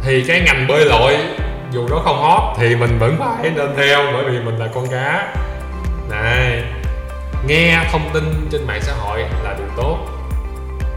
thì 0.04 0.24
cái 0.28 0.42
ngành 0.46 0.68
bơi 0.68 0.86
lội, 0.86 1.18
dù 1.72 1.88
nó 1.90 1.98
không 1.98 2.24
hot 2.24 2.58
thì 2.58 2.76
mình 2.76 3.00
vẫn 3.00 3.18
phải 3.20 3.50
nên 3.50 3.76
theo 3.78 4.00
bởi 4.14 4.24
vì 4.24 4.40
mình 4.40 4.58
là 4.58 4.68
con 4.76 4.88
cá. 4.92 5.34
Này 6.10 6.64
nghe 7.48 7.80
thông 7.92 8.10
tin 8.14 8.48
trên 8.52 8.68
mạng 8.68 8.82
xã 8.82 8.94
hội 8.94 9.26
là 9.44 9.56
điều 9.58 9.68
tốt. 9.78 9.98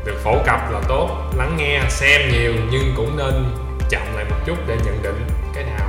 Được 0.05 0.21
phổ 0.25 0.35
cập 0.47 0.73
là 0.73 0.81
tốt. 0.89 1.09
Lắng 1.37 1.57
nghe, 1.59 1.81
xem 1.89 2.21
nhiều 2.33 2.53
nhưng 2.71 2.95
cũng 2.97 3.17
nên 3.17 3.55
chậm 3.91 4.03
lại 4.17 4.25
một 4.31 4.37
chút 4.47 4.57
để 4.67 4.77
nhận 4.85 5.03
định 5.03 5.27
cái 5.55 5.65
nào 5.65 5.89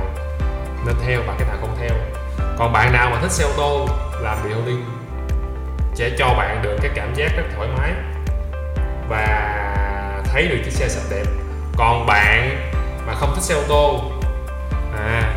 nên 0.86 0.94
theo 1.06 1.20
và 1.26 1.34
cái 1.38 1.48
nào 1.48 1.56
không 1.60 1.76
theo. 1.80 1.96
Còn 2.58 2.72
bạn 2.72 2.92
nào 2.92 3.10
mà 3.10 3.20
thích 3.20 3.32
xe 3.32 3.44
ô 3.44 3.50
tô, 3.56 3.88
làm 4.20 4.38
điều 4.48 4.58
liên 4.66 4.84
sẽ 5.94 6.10
cho 6.18 6.34
bạn 6.38 6.62
được 6.62 6.76
cái 6.82 6.90
cảm 6.94 7.14
giác 7.14 7.32
rất 7.36 7.42
thoải 7.56 7.68
mái 7.78 7.92
và 9.08 9.56
thấy 10.24 10.48
được 10.48 10.58
chiếc 10.64 10.72
xe 10.72 10.88
sạch 10.88 11.06
đẹp. 11.10 11.24
Còn 11.76 12.06
bạn 12.06 12.70
mà 13.06 13.14
không 13.14 13.32
thích 13.34 13.42
xe 13.42 13.54
ô 13.54 13.62
tô 13.68 14.00
à 14.96 15.34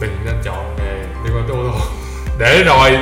đừng 0.00 0.16
nên 0.24 0.34
chọn 0.44 0.76
nghề 0.78 0.94
liên 0.94 1.36
quan 1.36 1.44
tới 1.48 1.56
ô 1.56 1.62
tô. 1.64 1.78
Để 2.38 2.62
rồi 2.62 2.98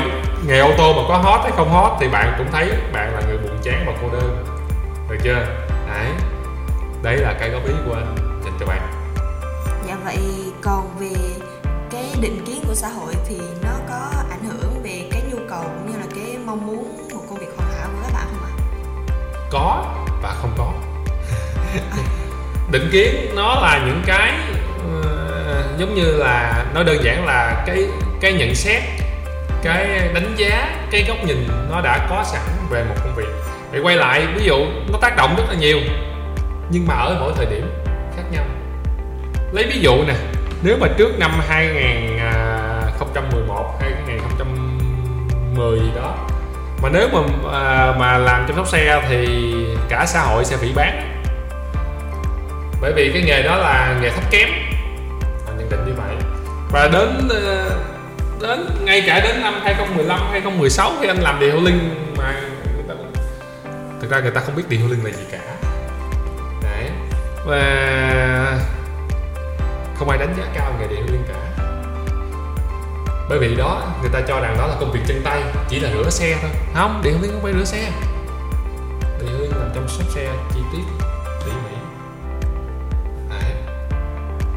nghề 0.46 0.58
ô 0.58 0.70
tô 0.78 0.92
mà 0.92 1.02
có 1.08 1.16
hot 1.16 1.40
hay 1.42 1.52
không 1.56 1.70
hot 1.70 1.92
thì 2.00 2.08
bạn 2.08 2.34
cũng 2.38 2.46
thấy 2.52 2.70
bạn 2.92 3.14
là 3.14 3.20
người 3.26 3.38
buồn 3.38 3.58
chán 3.62 3.84
và 3.86 3.92
cô 4.02 4.08
đơn. 4.12 4.44
Được 5.10 5.16
chưa? 5.24 5.46
Đấy. 5.88 6.10
Đấy 7.02 7.16
là 7.16 7.34
cái 7.40 7.50
góp 7.50 7.66
ý 7.66 7.74
của 7.86 7.94
anh 7.94 8.16
dành 8.44 8.56
cho 8.60 8.66
bạn. 8.66 8.82
Dạ 9.88 9.96
vậy 10.04 10.18
còn 10.62 10.98
về 10.98 11.35
định 12.26 12.44
kiến 12.46 12.62
của 12.68 12.74
xã 12.74 12.88
hội 12.88 13.14
thì 13.28 13.36
nó 13.62 13.70
có 13.88 14.24
ảnh 14.30 14.44
hưởng 14.44 14.82
về 14.82 15.08
cái 15.10 15.22
nhu 15.30 15.38
cầu 15.48 15.62
cũng 15.62 15.92
như 15.92 15.98
là 15.98 16.06
cái 16.14 16.36
mong 16.46 16.66
muốn 16.66 17.08
một 17.12 17.22
công 17.28 17.38
việc 17.38 17.46
hoàn 17.56 17.72
hảo 17.72 17.88
của 17.92 17.98
các 18.02 18.12
bạn 18.14 18.26
không 18.30 18.42
ạ? 18.44 18.52
Có 19.50 19.94
và 20.22 20.34
không 20.34 20.54
có. 20.58 20.72
Định 22.70 22.88
kiến 22.92 23.14
nó 23.36 23.60
là 23.60 23.82
những 23.86 24.02
cái 24.06 24.32
uh, 24.88 25.78
giống 25.78 25.94
như 25.94 26.16
là 26.16 26.64
nó 26.74 26.82
đơn 26.82 27.04
giản 27.04 27.26
là 27.26 27.64
cái 27.66 27.86
cái 28.20 28.32
nhận 28.32 28.54
xét 28.54 28.82
cái 29.62 30.10
đánh 30.14 30.34
giá 30.36 30.76
cái 30.90 31.04
góc 31.08 31.16
nhìn 31.24 31.48
nó 31.70 31.80
đã 31.80 32.06
có 32.10 32.24
sẵn 32.26 32.42
về 32.70 32.84
một 32.84 32.94
công 33.04 33.14
việc. 33.16 33.28
Vậy 33.70 33.80
quay 33.80 33.96
lại 33.96 34.26
ví 34.34 34.44
dụ 34.44 34.56
nó 34.92 34.98
tác 35.02 35.16
động 35.16 35.34
rất 35.36 35.44
là 35.48 35.54
nhiều 35.54 35.78
nhưng 36.70 36.86
mà 36.86 36.94
ở 36.94 37.16
mỗi 37.20 37.32
thời 37.36 37.46
điểm 37.46 37.70
khác 38.16 38.22
nhau. 38.30 38.44
Lấy 39.52 39.66
ví 39.66 39.80
dụ 39.80 40.04
nè 40.06 40.14
nếu 40.62 40.76
mà 40.80 40.86
trước 40.96 41.18
năm 41.18 41.40
2011 41.48 43.78
2010 43.80 45.78
gì 45.78 45.90
đó 45.96 46.14
mà 46.82 46.88
nếu 46.92 47.08
mà 47.12 47.20
à, 47.52 47.94
mà 47.98 48.18
làm 48.18 48.44
chăm 48.46 48.56
sóc 48.56 48.68
xe 48.68 49.02
thì 49.08 49.26
cả 49.88 50.04
xã 50.06 50.20
hội 50.20 50.44
sẽ 50.44 50.56
phỉ 50.56 50.72
bán. 50.74 51.22
Bởi 52.80 52.92
vì 52.92 53.10
cái 53.12 53.22
nghề 53.22 53.42
đó 53.42 53.56
là 53.56 53.98
nghề 54.02 54.10
thấp 54.10 54.24
kém. 54.30 54.48
Họ 55.46 55.52
nhận 55.58 55.68
định 55.70 55.80
như 55.86 55.92
vậy. 55.96 56.16
Và 56.70 56.88
đến 56.92 57.28
à, 57.46 57.64
đến 58.40 58.66
ngay 58.84 59.02
cả 59.06 59.20
đến 59.20 59.42
năm 59.42 59.54
2015 59.64 60.20
2016 60.30 60.92
khi 61.00 61.08
anh 61.08 61.20
làm 61.20 61.40
điều 61.40 61.60
linh 61.60 62.12
mà 62.18 62.34
người 62.74 62.84
ta 62.88 62.94
thực 64.00 64.10
ra 64.10 64.20
người 64.20 64.30
ta 64.30 64.40
không 64.40 64.56
biết 64.56 64.64
điều 64.68 64.88
linh 64.88 65.04
là 65.04 65.10
gì 65.10 65.24
cả. 65.32 65.38
Đấy. 66.62 66.90
Và 67.46 67.62
không 69.98 70.08
ai 70.08 70.18
đánh 70.18 70.34
giá 70.38 70.44
cao 70.54 70.72
nghề 70.80 70.86
điện 70.86 71.06
linh 71.06 71.24
cả. 71.28 71.56
Bởi 73.28 73.38
vì 73.38 73.54
đó, 73.54 73.82
người 74.00 74.10
ta 74.10 74.20
cho 74.28 74.40
rằng 74.40 74.56
đó 74.58 74.66
là 74.66 74.74
công 74.80 74.92
việc 74.92 75.00
chân 75.06 75.22
tay, 75.24 75.42
chỉ 75.68 75.80
là 75.80 75.90
rửa 75.92 76.10
xe 76.10 76.38
thôi. 76.42 76.50
Không 76.74 77.00
điện 77.04 77.22
liên 77.22 77.32
không 77.32 77.42
phải 77.42 77.52
rửa 77.52 77.64
xe. 77.64 77.90
Điện 79.20 79.40
liên 79.40 79.50
làm 79.50 79.70
chăm 79.74 79.88
sóc 79.88 80.06
xe, 80.10 80.32
chi 80.54 80.60
tiết, 80.72 80.82
tỉ 81.44 81.50
mỉ. 81.50 81.76
Đấy. 83.30 83.52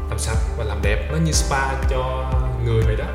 làm 0.08 0.18
sạch 0.18 0.38
và 0.58 0.64
làm 0.64 0.78
đẹp, 0.82 1.08
nó 1.12 1.18
như 1.18 1.32
spa 1.32 1.72
cho 1.90 2.30
người 2.64 2.82
vậy 2.82 2.96
đó. 2.96 3.06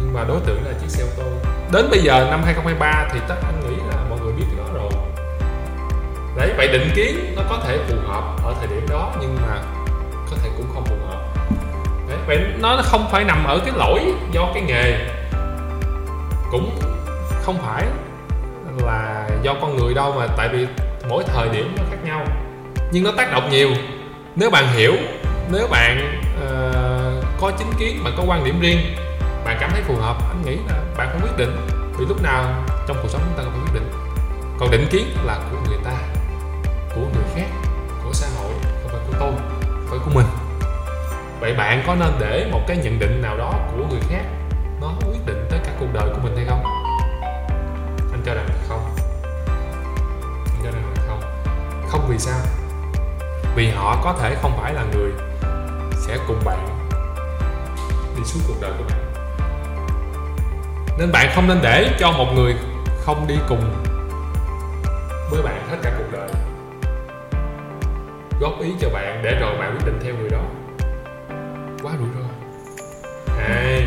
Nhưng 0.00 0.14
mà 0.14 0.24
đối 0.28 0.40
tượng 0.40 0.64
là 0.64 0.72
chiếc 0.80 0.88
xe 0.90 1.02
ô 1.02 1.08
tô. 1.16 1.50
Đến 1.72 1.90
bây 1.90 2.02
giờ, 2.02 2.26
năm 2.30 2.42
2023 2.44 3.08
thì 3.12 3.20
tất 3.28 3.36
anh 3.42 3.60
nghĩ 3.60 3.76
là 3.90 3.96
mọi 4.10 4.18
người 4.20 4.32
biết 4.32 4.44
cái 4.48 4.66
đó 4.66 4.72
rồi. 4.74 4.90
Đấy 6.36 6.54
vậy 6.56 6.68
định 6.68 6.90
kiến 6.94 7.34
nó 7.36 7.42
có 7.48 7.62
thể 7.66 7.78
phù 7.88 7.96
hợp 8.06 8.36
ở 8.44 8.54
thời 8.58 8.66
điểm 8.66 8.86
đó, 8.90 9.12
nhưng 9.20 9.36
mà 9.42 9.62
vậy 12.26 12.38
nó 12.58 12.80
không 12.82 13.08
phải 13.10 13.24
nằm 13.24 13.44
ở 13.44 13.60
cái 13.64 13.74
lỗi 13.76 14.00
do 14.32 14.50
cái 14.54 14.62
nghề. 14.62 15.08
Cũng 16.50 16.78
không 17.42 17.58
phải 17.66 17.84
là 18.84 19.28
do 19.42 19.54
con 19.60 19.76
người 19.76 19.94
đâu 19.94 20.14
mà 20.18 20.26
tại 20.36 20.48
vì 20.48 20.66
mỗi 21.08 21.24
thời 21.26 21.48
điểm 21.48 21.74
nó 21.76 21.82
khác 21.90 21.98
nhau. 22.04 22.26
Nhưng 22.92 23.04
nó 23.04 23.10
tác 23.16 23.32
động 23.32 23.50
nhiều. 23.50 23.70
Nếu 24.36 24.50
bạn 24.50 24.68
hiểu 24.68 24.92
nếu 25.52 25.66
bạn 25.66 26.22
uh, 26.44 27.24
có 27.40 27.52
chính 27.58 27.72
kiến 27.78 28.04
bạn 28.04 28.14
có 28.16 28.24
quan 28.26 28.44
điểm 28.44 28.60
riêng 28.60 28.78
bạn 29.44 29.56
cảm 29.60 29.70
thấy 29.70 29.82
phù 29.82 29.96
hợp 29.96 30.16
anh 30.28 30.42
nghĩ 30.44 30.56
là 30.68 30.82
bạn 30.96 31.08
không 31.12 31.20
quyết 31.22 31.36
định 31.36 31.56
vì 31.98 32.06
lúc 32.06 32.22
nào 32.22 32.64
trong 32.88 32.96
cuộc 33.02 33.08
sống 33.08 33.22
chúng 33.24 33.38
ta 33.38 33.42
cũng 33.44 33.64
quyết 33.64 33.74
định. 33.74 33.90
Còn 34.58 34.70
định 34.70 34.86
kiến 34.90 35.06
là 35.24 35.38
của 35.50 35.56
người 35.68 35.78
ta 35.84 35.92
của 36.94 37.00
người 37.00 37.24
khác 37.34 37.46
của 38.04 38.12
xã 38.12 38.26
hội 38.38 38.52
không 38.82 38.90
phải 38.92 39.00
của 39.06 39.14
tôi 39.20 39.32
phải 39.90 39.98
của 40.04 40.10
mình 40.14 40.26
vậy 41.44 41.54
bạn 41.54 41.82
có 41.86 41.94
nên 41.94 42.12
để 42.20 42.48
một 42.52 42.60
cái 42.66 42.76
nhận 42.76 42.98
định 42.98 43.22
nào 43.22 43.36
đó 43.36 43.52
của 43.72 43.84
người 43.90 44.00
khác 44.08 44.24
nó 44.80 44.92
quyết 45.00 45.26
định 45.26 45.46
tới 45.50 45.60
cả 45.64 45.72
cuộc 45.80 45.86
đời 45.92 46.08
của 46.12 46.18
mình 46.22 46.36
hay 46.36 46.44
không? 46.48 46.64
Anh 48.12 48.22
cho 48.26 48.34
rằng 48.34 48.48
không. 48.68 48.94
Anh 50.46 50.60
cho 50.64 50.70
rằng 50.70 50.94
không. 51.08 51.20
Không 51.88 52.06
vì 52.08 52.18
sao? 52.18 52.38
Vì 53.56 53.70
họ 53.70 54.00
có 54.04 54.16
thể 54.20 54.36
không 54.42 54.58
phải 54.60 54.74
là 54.74 54.84
người 54.94 55.12
sẽ 56.06 56.18
cùng 56.26 56.40
bạn 56.44 56.68
đi 58.16 58.24
suốt 58.24 58.40
cuộc 58.48 58.60
đời 58.60 58.72
của 58.78 58.84
bạn. 58.88 58.98
Nên 60.98 61.12
bạn 61.12 61.30
không 61.34 61.48
nên 61.48 61.58
để 61.62 61.96
cho 61.98 62.12
một 62.12 62.26
người 62.34 62.54
không 63.00 63.26
đi 63.26 63.36
cùng 63.48 63.84
với 65.30 65.42
bạn 65.42 65.68
hết 65.70 65.76
cả 65.82 65.92
cuộc 65.98 66.12
đời. 66.12 66.28
Góp 68.40 68.60
ý 68.60 68.74
cho 68.80 68.88
bạn 68.88 69.20
để 69.24 69.38
rồi 69.40 69.56
bạn 69.58 69.72
quyết 69.72 69.86
định 69.86 70.00
theo 70.04 70.14
người 70.14 70.30
đó 70.30 70.63
quá 71.84 71.92
rủi 71.98 72.08
ro. 72.14 72.28
Hai, 73.38 73.86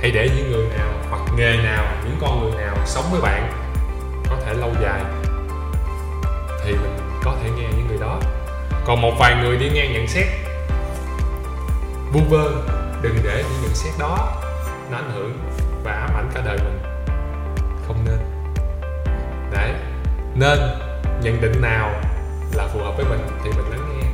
hãy 0.00 0.10
để 0.10 0.30
những 0.36 0.50
người 0.50 0.68
nào 0.78 0.88
hoặc 1.10 1.20
nghề 1.36 1.56
nào 1.56 1.84
những 2.04 2.18
con 2.20 2.40
người 2.40 2.60
nào 2.60 2.76
sống 2.86 3.04
với 3.10 3.20
bạn 3.20 3.52
có 4.30 4.36
thể 4.46 4.54
lâu 4.54 4.70
dài 4.82 5.02
thì 6.64 6.72
mình 6.72 6.96
có 7.24 7.36
thể 7.42 7.50
nghe 7.50 7.68
những 7.76 7.86
người 7.88 7.98
đó. 7.98 8.20
Còn 8.84 9.02
một 9.02 9.12
vài 9.18 9.34
người 9.42 9.56
đi 9.56 9.70
ngang 9.70 9.92
nhận 9.92 10.08
xét 10.08 10.26
vu 12.12 12.20
vơ 12.28 12.50
đừng 13.02 13.16
để 13.24 13.44
những 13.50 13.62
nhận 13.62 13.74
xét 13.74 13.92
đó 13.98 14.42
nó 14.90 14.96
ảnh 14.96 15.10
hưởng 15.14 15.32
và 15.84 15.92
ám 15.92 16.10
ảnh 16.16 16.30
cả 16.34 16.42
đời 16.44 16.58
mình. 16.58 16.82
Không 17.86 18.04
nên. 18.04 18.18
Đấy 19.52 19.72
nên 20.34 20.58
nhận 21.22 21.40
định 21.40 21.62
nào 21.62 21.90
là 22.54 22.66
phù 22.66 22.80
hợp 22.80 22.92
với 22.96 23.06
mình 23.06 23.20
thì 23.44 23.50
mình 23.50 23.70
lắng 23.70 23.88
nghe. 23.88 24.08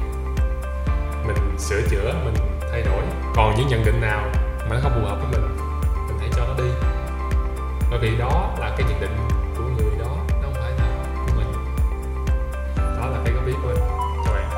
Mình 1.26 1.58
sửa 1.58 1.80
chữa 1.90 2.14
mình 2.24 2.34
thay 2.72 2.82
đổi. 2.82 3.02
Còn 3.36 3.54
những 3.56 3.68
nhận 3.68 3.84
định 3.84 4.00
nào 4.00 4.30
mà 4.68 4.76
nó 4.76 4.80
không 4.82 4.92
phù 4.94 5.08
hợp 5.08 5.16
với 5.20 5.30
mình 5.30 5.56
mình 6.08 6.18
hãy 6.20 6.30
cho 6.36 6.44
nó 6.46 6.54
đi. 6.54 6.70
Bởi 7.90 7.98
vì 8.02 8.16
đó 8.18 8.54
là 8.58 8.74
cái 8.78 8.86
nhận 8.88 9.00
định 9.00 9.16
của 9.56 9.62
người 9.62 9.98
đó 9.98 10.16
nó 10.28 10.34
không 10.42 10.54
phải 10.54 10.72
là 10.78 11.04
của 11.26 11.32
mình. 11.36 11.52
Đó 12.76 13.06
là 13.06 13.18
cái 13.24 13.34
góp 13.34 13.46
ý 13.46 13.52
của 13.52 13.68
mình. 13.68 13.76
chào 14.24 14.34
bạn. 14.34 14.50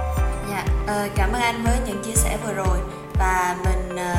Dạ, 0.51 0.65
ờ, 0.87 1.09
cảm 1.17 1.33
ơn 1.33 1.43
anh 1.43 1.65
với 1.65 1.79
những 1.87 2.03
chia 2.05 2.15
sẻ 2.15 2.39
vừa 2.45 2.53
rồi. 2.53 2.79
Và 3.19 3.57
mình 3.65 3.97
ờ, 3.97 4.15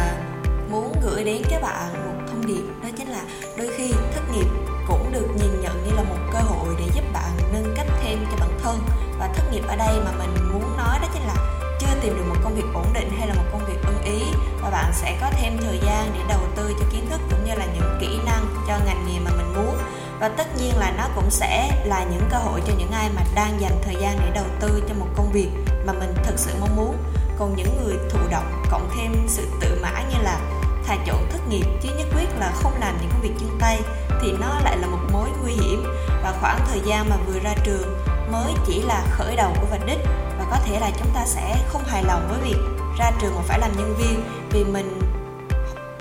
muốn 0.69 0.93
gửi 1.03 1.23
đến 1.23 1.41
các 1.49 1.61
bạn 1.61 1.93
một 2.05 2.23
thông 2.27 2.45
điệp 2.45 2.63
đó 2.83 2.89
chính 2.97 3.07
là 3.07 3.21
đôi 3.57 3.69
khi 3.77 3.93
thất 4.13 4.21
nghiệp 4.31 4.47
cũng 4.87 5.11
được 5.13 5.27
nhìn 5.35 5.61
nhận 5.61 5.83
như 5.85 5.95
là 5.95 6.03
một 6.03 6.17
cơ 6.33 6.39
hội 6.39 6.75
để 6.79 6.85
giúp 6.95 7.03
bạn 7.13 7.31
nâng 7.53 7.73
cấp 7.77 7.85
thêm 8.03 8.25
cho 8.31 8.37
bản 8.39 8.59
thân. 8.63 8.79
Và 9.19 9.27
thất 9.27 9.43
nghiệp 9.51 9.63
ở 9.67 9.75
đây 9.75 9.95
mà 10.05 10.11
mình 10.17 10.49
muốn 10.53 10.77
nói 10.77 10.99
đó 11.01 11.07
chính 11.13 11.23
là 11.27 11.35
chưa 11.79 12.01
tìm 12.01 12.15
được 12.17 12.23
một 12.29 12.35
công 12.43 12.55
việc 12.55 12.65
ổn 12.73 12.85
định 12.93 13.09
hay 13.19 13.27
là 13.27 13.33
một 13.33 13.43
công 13.51 13.65
việc 13.67 13.84
ý 14.05 14.21
và 14.61 14.69
bạn 14.69 14.91
sẽ 14.93 15.17
có 15.21 15.27
thêm 15.31 15.57
thời 15.61 15.79
gian 15.85 16.11
để 16.13 16.19
đầu 16.29 16.39
tư 16.55 16.75
cho 16.79 16.85
kiến 16.91 17.07
thức 17.09 17.21
cũng 17.29 17.45
như 17.45 17.55
là 17.55 17.65
những 17.65 17.97
kỹ 17.99 18.19
năng 18.25 18.45
cho 18.67 18.77
ngành 18.85 19.05
nghề 19.07 19.19
mà 19.19 19.31
mình 19.37 19.53
muốn. 19.55 19.77
Và 20.19 20.29
tất 20.29 20.47
nhiên 20.57 20.77
là 20.77 20.93
nó 20.97 21.03
cũng 21.15 21.29
sẽ 21.29 21.83
là 21.85 22.03
những 22.03 22.21
cơ 22.31 22.37
hội 22.37 22.61
cho 22.67 22.73
những 22.77 22.91
ai 22.91 23.09
mà 23.15 23.21
đang 23.35 23.61
dành 23.61 23.81
thời 23.85 23.95
gian 24.01 24.17
để 24.19 24.31
đầu 24.35 24.45
tư 24.59 24.83
cho 24.89 24.93
một 24.93 25.07
công 25.15 25.31
việc 25.31 25.49
mà 25.85 25.93
mình 25.93 26.13
thực 26.23 26.39
sự 26.39 26.51
mong 26.59 26.75
muốn. 26.75 26.97
Còn 27.39 27.55
những 27.55 27.83
người 27.83 27.97
thụ 28.09 28.19
động 28.31 28.63
cộng 28.71 28.89
thêm 28.97 29.25
sự 29.27 29.47
tự 29.61 29.79
mã 29.81 30.01
như 30.09 30.23
là 30.23 30.39
thà 30.87 30.97
chọn 31.05 31.29
thất 31.31 31.47
nghiệp 31.49 31.65
chứ 31.81 31.89
nhất 31.97 32.07
quyết 32.15 32.29
là 32.39 32.51
không 32.55 32.73
làm 32.79 32.97
những 33.01 33.09
công 33.11 33.21
việc 33.21 33.33
chân 33.39 33.57
tay 33.59 33.79
thì 34.21 34.31
nó 34.31 34.59
lại 34.63 34.77
là 34.77 34.87
một 34.87 34.99
mối 35.11 35.29
nguy 35.41 35.51
hiểm. 35.51 35.83
Và 36.23 36.33
khoảng 36.41 36.59
thời 36.69 36.81
gian 36.85 37.09
mà 37.09 37.15
vừa 37.27 37.39
ra 37.39 37.53
trường 37.63 37.97
mới 38.31 38.53
chỉ 38.65 38.81
là 38.81 39.03
khởi 39.11 39.35
đầu 39.35 39.53
của 39.61 39.67
vạch 39.71 39.85
đích 39.85 39.99
và 40.39 40.45
có 40.51 40.57
thể 40.65 40.79
là 40.79 40.91
chúng 40.99 41.09
ta 41.13 41.25
sẽ 41.25 41.57
không 41.67 41.83
hài 41.83 42.03
lòng 42.03 42.27
với 42.29 42.39
việc 42.49 42.74
ra 42.97 43.11
trường 43.21 43.35
mà 43.35 43.41
phải 43.47 43.59
làm 43.59 43.71
nhân 43.77 43.95
viên 43.97 44.21
vì 44.51 44.63
mình 44.63 44.99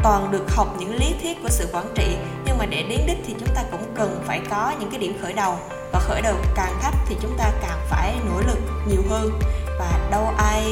toàn 0.03 0.31
được 0.31 0.45
học 0.49 0.77
những 0.79 0.95
lý 0.95 1.15
thuyết 1.23 1.43
của 1.43 1.49
sự 1.49 1.69
quản 1.73 1.87
trị. 1.95 2.17
Nhưng 2.45 2.59
mà 2.59 2.67
để 2.67 2.83
đến 2.83 3.01
đích 3.07 3.19
thì 3.27 3.35
chúng 3.41 3.55
ta 3.55 3.63
cũng 3.71 3.95
cần 3.97 4.23
phải 4.27 4.41
có 4.51 4.73
những 4.81 4.91
cái 4.91 4.99
điểm 4.99 5.19
khởi 5.23 5.33
đầu. 5.33 5.59
Và 5.93 6.01
khởi 6.01 6.23
đầu 6.23 6.35
càng 6.55 6.79
thấp 6.83 6.95
thì 7.07 7.17
chúng 7.21 7.37
ta 7.39 7.51
càng 7.63 7.79
phải 7.91 8.15
nỗ 8.27 8.41
lực 8.47 8.59
nhiều 8.89 9.03
hơn. 9.11 9.31
Và 9.79 9.99
đâu 10.11 10.35
ai 10.37 10.65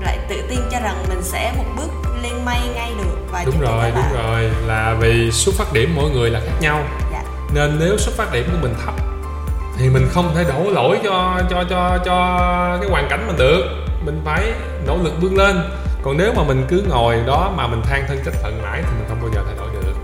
lại 0.00 0.18
tự 0.28 0.42
tin 0.48 0.60
cho 0.72 0.80
rằng 0.80 1.04
mình 1.08 1.22
sẽ 1.22 1.52
một 1.56 1.64
bước 1.76 2.10
lên 2.22 2.44
mây 2.44 2.60
ngay 2.74 2.92
được. 2.98 3.26
Và 3.32 3.44
đúng 3.44 3.60
rồi 3.60 3.92
các 3.94 4.10
đúng 4.12 4.22
rồi. 4.22 4.50
Là 4.66 4.96
vì 5.00 5.30
xuất 5.30 5.54
phát 5.54 5.72
điểm 5.72 5.92
mỗi 5.96 6.10
người 6.10 6.30
là 6.30 6.40
khác 6.40 6.54
nhau. 6.60 6.82
Dạ. 7.12 7.22
nên 7.54 7.76
nếu 7.80 7.98
xuất 7.98 8.14
phát 8.16 8.32
điểm 8.32 8.48
của 8.52 8.58
mình 8.62 8.74
thấp 8.84 8.94
thì 9.78 9.88
mình 9.88 10.08
không 10.10 10.34
thể 10.34 10.44
đổ 10.44 10.70
lỗi 10.70 10.98
cho 11.04 11.42
cho 11.50 11.64
cho 11.70 11.98
cho 12.04 12.38
cái 12.80 12.90
hoàn 12.90 13.08
cảnh 13.10 13.26
mình 13.26 13.36
được 13.36 13.86
mình 14.04 14.22
phải 14.24 14.52
nỗ 14.86 14.96
lực 14.96 15.12
vươn 15.20 15.36
lên. 15.36 15.62
Còn 16.02 16.16
nếu 16.16 16.32
mà 16.36 16.42
mình 16.42 16.66
cứ 16.68 16.84
ngồi 16.88 17.22
đó 17.26 17.52
mà 17.56 17.66
mình 17.66 17.82
than 17.82 18.04
thân 18.08 18.18
trách 18.24 18.34
phận 18.42 18.62
mãi 18.62 18.82
thì 18.82 18.90
mình 18.98 19.06
không 19.08 19.20
bao 19.20 19.30
giờ 19.34 19.42
thay 19.46 19.54
đổi 19.56 19.68
được. 19.72 19.94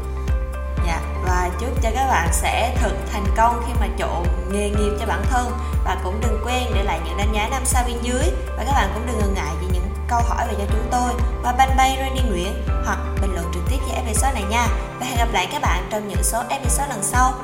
Dạ, 0.87 1.01
và 1.25 1.51
chúc 1.61 1.83
cho 1.83 1.91
các 1.95 2.07
bạn 2.09 2.29
sẽ 2.33 2.77
thật 2.81 2.93
thành 3.13 3.27
công 3.37 3.63
khi 3.67 3.73
mà 3.81 3.87
chọn 3.99 4.27
nghề 4.51 4.71
nghiệp 4.71 4.93
cho 5.01 5.07
bản 5.07 5.23
thân. 5.31 5.51
Và 5.85 5.97
cũng 6.05 6.21
đừng 6.21 6.41
quên 6.45 6.63
để 6.75 6.83
lại 6.83 7.01
những 7.05 7.17
đánh 7.19 7.33
giá 7.35 7.49
năm 7.51 7.63
sao 7.65 7.85
bên 7.87 7.97
dưới. 8.03 8.23
Và 8.57 8.65
các 8.65 8.73
bạn 8.73 8.91
cũng 8.95 9.07
đừng 9.07 9.19
ngần 9.19 9.35
ngại 9.35 9.55
về 9.61 9.67
những 9.73 9.89
câu 10.09 10.21
hỏi 10.21 10.47
về 10.49 10.55
cho 10.59 10.65
chúng 10.69 10.89
tôi 10.91 11.11
qua 11.43 11.55
fanpage 11.59 11.97
Randy 11.97 12.23
Nguyễn 12.31 12.53
hoặc 12.85 12.99
bình 13.21 13.35
luận 13.35 13.51
trực 13.55 13.63
tiếp 13.71 13.79
về 13.89 13.95
episode 13.95 14.33
này 14.33 14.45
nha. 14.51 14.67
Và 15.01 15.07
hẹn 15.07 15.19
gặp 15.19 15.29
lại 15.33 15.49
các 15.53 15.63
bạn 15.63 15.87
trong 15.91 16.09
những 16.09 16.23
số 16.23 16.43
episode 16.49 16.89
lần 16.89 17.03
sau. 17.03 17.35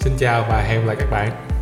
Xin 0.00 0.16
chào 0.18 0.44
và 0.48 0.60
hẹn 0.60 0.80
gặp 0.80 0.86
lại 0.86 0.96
các 0.98 1.10
bạn 1.10 1.53